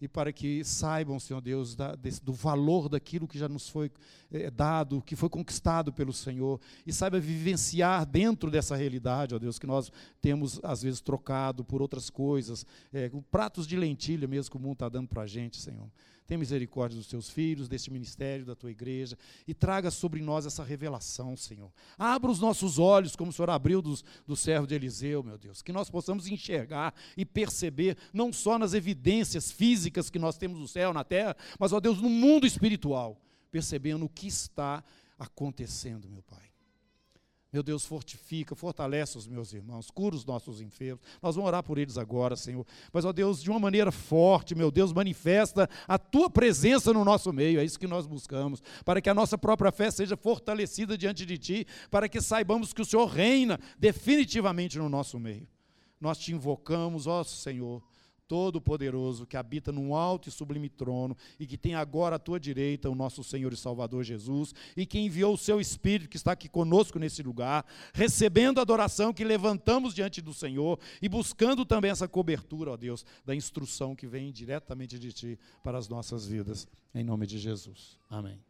e 0.00 0.08
para 0.08 0.32
que 0.32 0.64
saibam, 0.64 1.20
Senhor 1.20 1.40
Deus, 1.40 1.74
da, 1.74 1.94
desse, 1.94 2.24
do 2.24 2.32
valor 2.32 2.88
daquilo 2.88 3.28
que 3.28 3.38
já 3.38 3.48
nos 3.48 3.68
foi 3.68 3.90
é, 4.32 4.50
dado, 4.50 5.02
que 5.02 5.14
foi 5.14 5.28
conquistado 5.28 5.92
pelo 5.92 6.12
Senhor, 6.12 6.60
e 6.86 6.92
saiba 6.92 7.20
vivenciar 7.20 8.06
dentro 8.06 8.50
dessa 8.50 8.74
realidade, 8.76 9.34
ó 9.34 9.38
Deus, 9.38 9.58
que 9.58 9.66
nós 9.66 9.92
temos 10.20 10.58
às 10.62 10.82
vezes 10.82 11.00
trocado 11.00 11.64
por 11.64 11.82
outras 11.82 12.08
coisas, 12.08 12.64
é, 12.92 13.10
pratos 13.30 13.66
de 13.66 13.76
lentilha 13.76 14.26
mesmo 14.26 14.50
que 14.50 14.56
o 14.56 14.60
mundo 14.60 14.74
está 14.74 14.88
dando 14.88 15.08
para 15.08 15.22
a 15.22 15.26
gente, 15.26 15.58
Senhor. 15.58 15.88
Tem 16.30 16.38
misericórdia 16.38 16.96
dos 16.96 17.08
teus 17.08 17.28
filhos, 17.28 17.68
deste 17.68 17.90
ministério, 17.90 18.46
da 18.46 18.54
tua 18.54 18.70
igreja, 18.70 19.18
e 19.48 19.52
traga 19.52 19.90
sobre 19.90 20.22
nós 20.22 20.46
essa 20.46 20.62
revelação, 20.62 21.36
Senhor. 21.36 21.72
Abra 21.98 22.30
os 22.30 22.38
nossos 22.38 22.78
olhos, 22.78 23.16
como 23.16 23.30
o 23.30 23.32
Senhor 23.32 23.50
abriu 23.50 23.82
dos, 23.82 24.04
do 24.28 24.36
servo 24.36 24.64
de 24.64 24.76
Eliseu, 24.76 25.24
meu 25.24 25.36
Deus, 25.36 25.60
que 25.60 25.72
nós 25.72 25.90
possamos 25.90 26.28
enxergar 26.28 26.94
e 27.16 27.24
perceber, 27.24 27.96
não 28.12 28.32
só 28.32 28.60
nas 28.60 28.74
evidências 28.74 29.50
físicas 29.50 30.08
que 30.08 30.20
nós 30.20 30.38
temos 30.38 30.60
no 30.60 30.68
céu, 30.68 30.92
na 30.94 31.02
terra, 31.02 31.36
mas, 31.58 31.72
ó 31.72 31.80
Deus, 31.80 32.00
no 32.00 32.08
mundo 32.08 32.46
espiritual, 32.46 33.20
percebendo 33.50 34.04
o 34.04 34.08
que 34.08 34.28
está 34.28 34.84
acontecendo, 35.18 36.08
meu 36.08 36.22
Pai. 36.22 36.49
Meu 37.52 37.64
Deus, 37.64 37.84
fortifica, 37.84 38.54
fortalece 38.54 39.18
os 39.18 39.26
meus 39.26 39.52
irmãos, 39.52 39.90
cura 39.90 40.14
os 40.14 40.24
nossos 40.24 40.60
enfermos. 40.60 41.02
Nós 41.20 41.34
vamos 41.34 41.48
orar 41.48 41.64
por 41.64 41.78
eles 41.78 41.98
agora, 41.98 42.36
Senhor. 42.36 42.64
Mas, 42.92 43.04
ó 43.04 43.12
Deus, 43.12 43.42
de 43.42 43.50
uma 43.50 43.58
maneira 43.58 43.90
forte, 43.90 44.54
meu 44.54 44.70
Deus, 44.70 44.92
manifesta 44.92 45.68
a 45.88 45.98
tua 45.98 46.30
presença 46.30 46.92
no 46.92 47.04
nosso 47.04 47.32
meio. 47.32 47.58
É 47.58 47.64
isso 47.64 47.78
que 47.78 47.88
nós 47.88 48.06
buscamos. 48.06 48.62
Para 48.84 49.00
que 49.00 49.10
a 49.10 49.14
nossa 49.14 49.36
própria 49.36 49.72
fé 49.72 49.90
seja 49.90 50.16
fortalecida 50.16 50.96
diante 50.96 51.26
de 51.26 51.36
Ti, 51.38 51.66
para 51.90 52.08
que 52.08 52.20
saibamos 52.20 52.72
que 52.72 52.82
o 52.82 52.84
Senhor 52.84 53.06
reina 53.06 53.58
definitivamente 53.76 54.78
no 54.78 54.88
nosso 54.88 55.18
meio. 55.18 55.48
Nós 56.00 56.18
te 56.18 56.32
invocamos, 56.32 57.08
ó 57.08 57.24
Senhor 57.24 57.82
Todo-Poderoso, 58.30 59.26
que 59.26 59.36
habita 59.36 59.72
num 59.72 59.92
alto 59.92 60.28
e 60.28 60.30
sublime 60.30 60.68
trono, 60.68 61.16
e 61.36 61.48
que 61.48 61.58
tem 61.58 61.74
agora 61.74 62.14
à 62.14 62.18
tua 62.18 62.38
direita 62.38 62.88
o 62.88 62.94
nosso 62.94 63.24
Senhor 63.24 63.52
e 63.52 63.56
Salvador 63.56 64.04
Jesus, 64.04 64.54
e 64.76 64.86
que 64.86 65.00
enviou 65.00 65.34
o 65.34 65.36
seu 65.36 65.60
Espírito, 65.60 66.08
que 66.08 66.16
está 66.16 66.30
aqui 66.30 66.48
conosco 66.48 66.96
nesse 66.96 67.24
lugar, 67.24 67.66
recebendo 67.92 68.60
a 68.60 68.62
adoração 68.62 69.12
que 69.12 69.24
levantamos 69.24 69.92
diante 69.92 70.22
do 70.22 70.32
Senhor, 70.32 70.78
e 71.02 71.08
buscando 71.08 71.64
também 71.64 71.90
essa 71.90 72.06
cobertura, 72.06 72.70
ó 72.70 72.76
Deus, 72.76 73.04
da 73.26 73.34
instrução 73.34 73.96
que 73.96 74.06
vem 74.06 74.30
diretamente 74.30 74.96
de 74.96 75.12
ti 75.12 75.38
para 75.64 75.76
as 75.76 75.88
nossas 75.88 76.24
vidas. 76.24 76.68
Em 76.94 77.02
nome 77.02 77.26
de 77.26 77.36
Jesus. 77.36 77.98
Amém. 78.08 78.49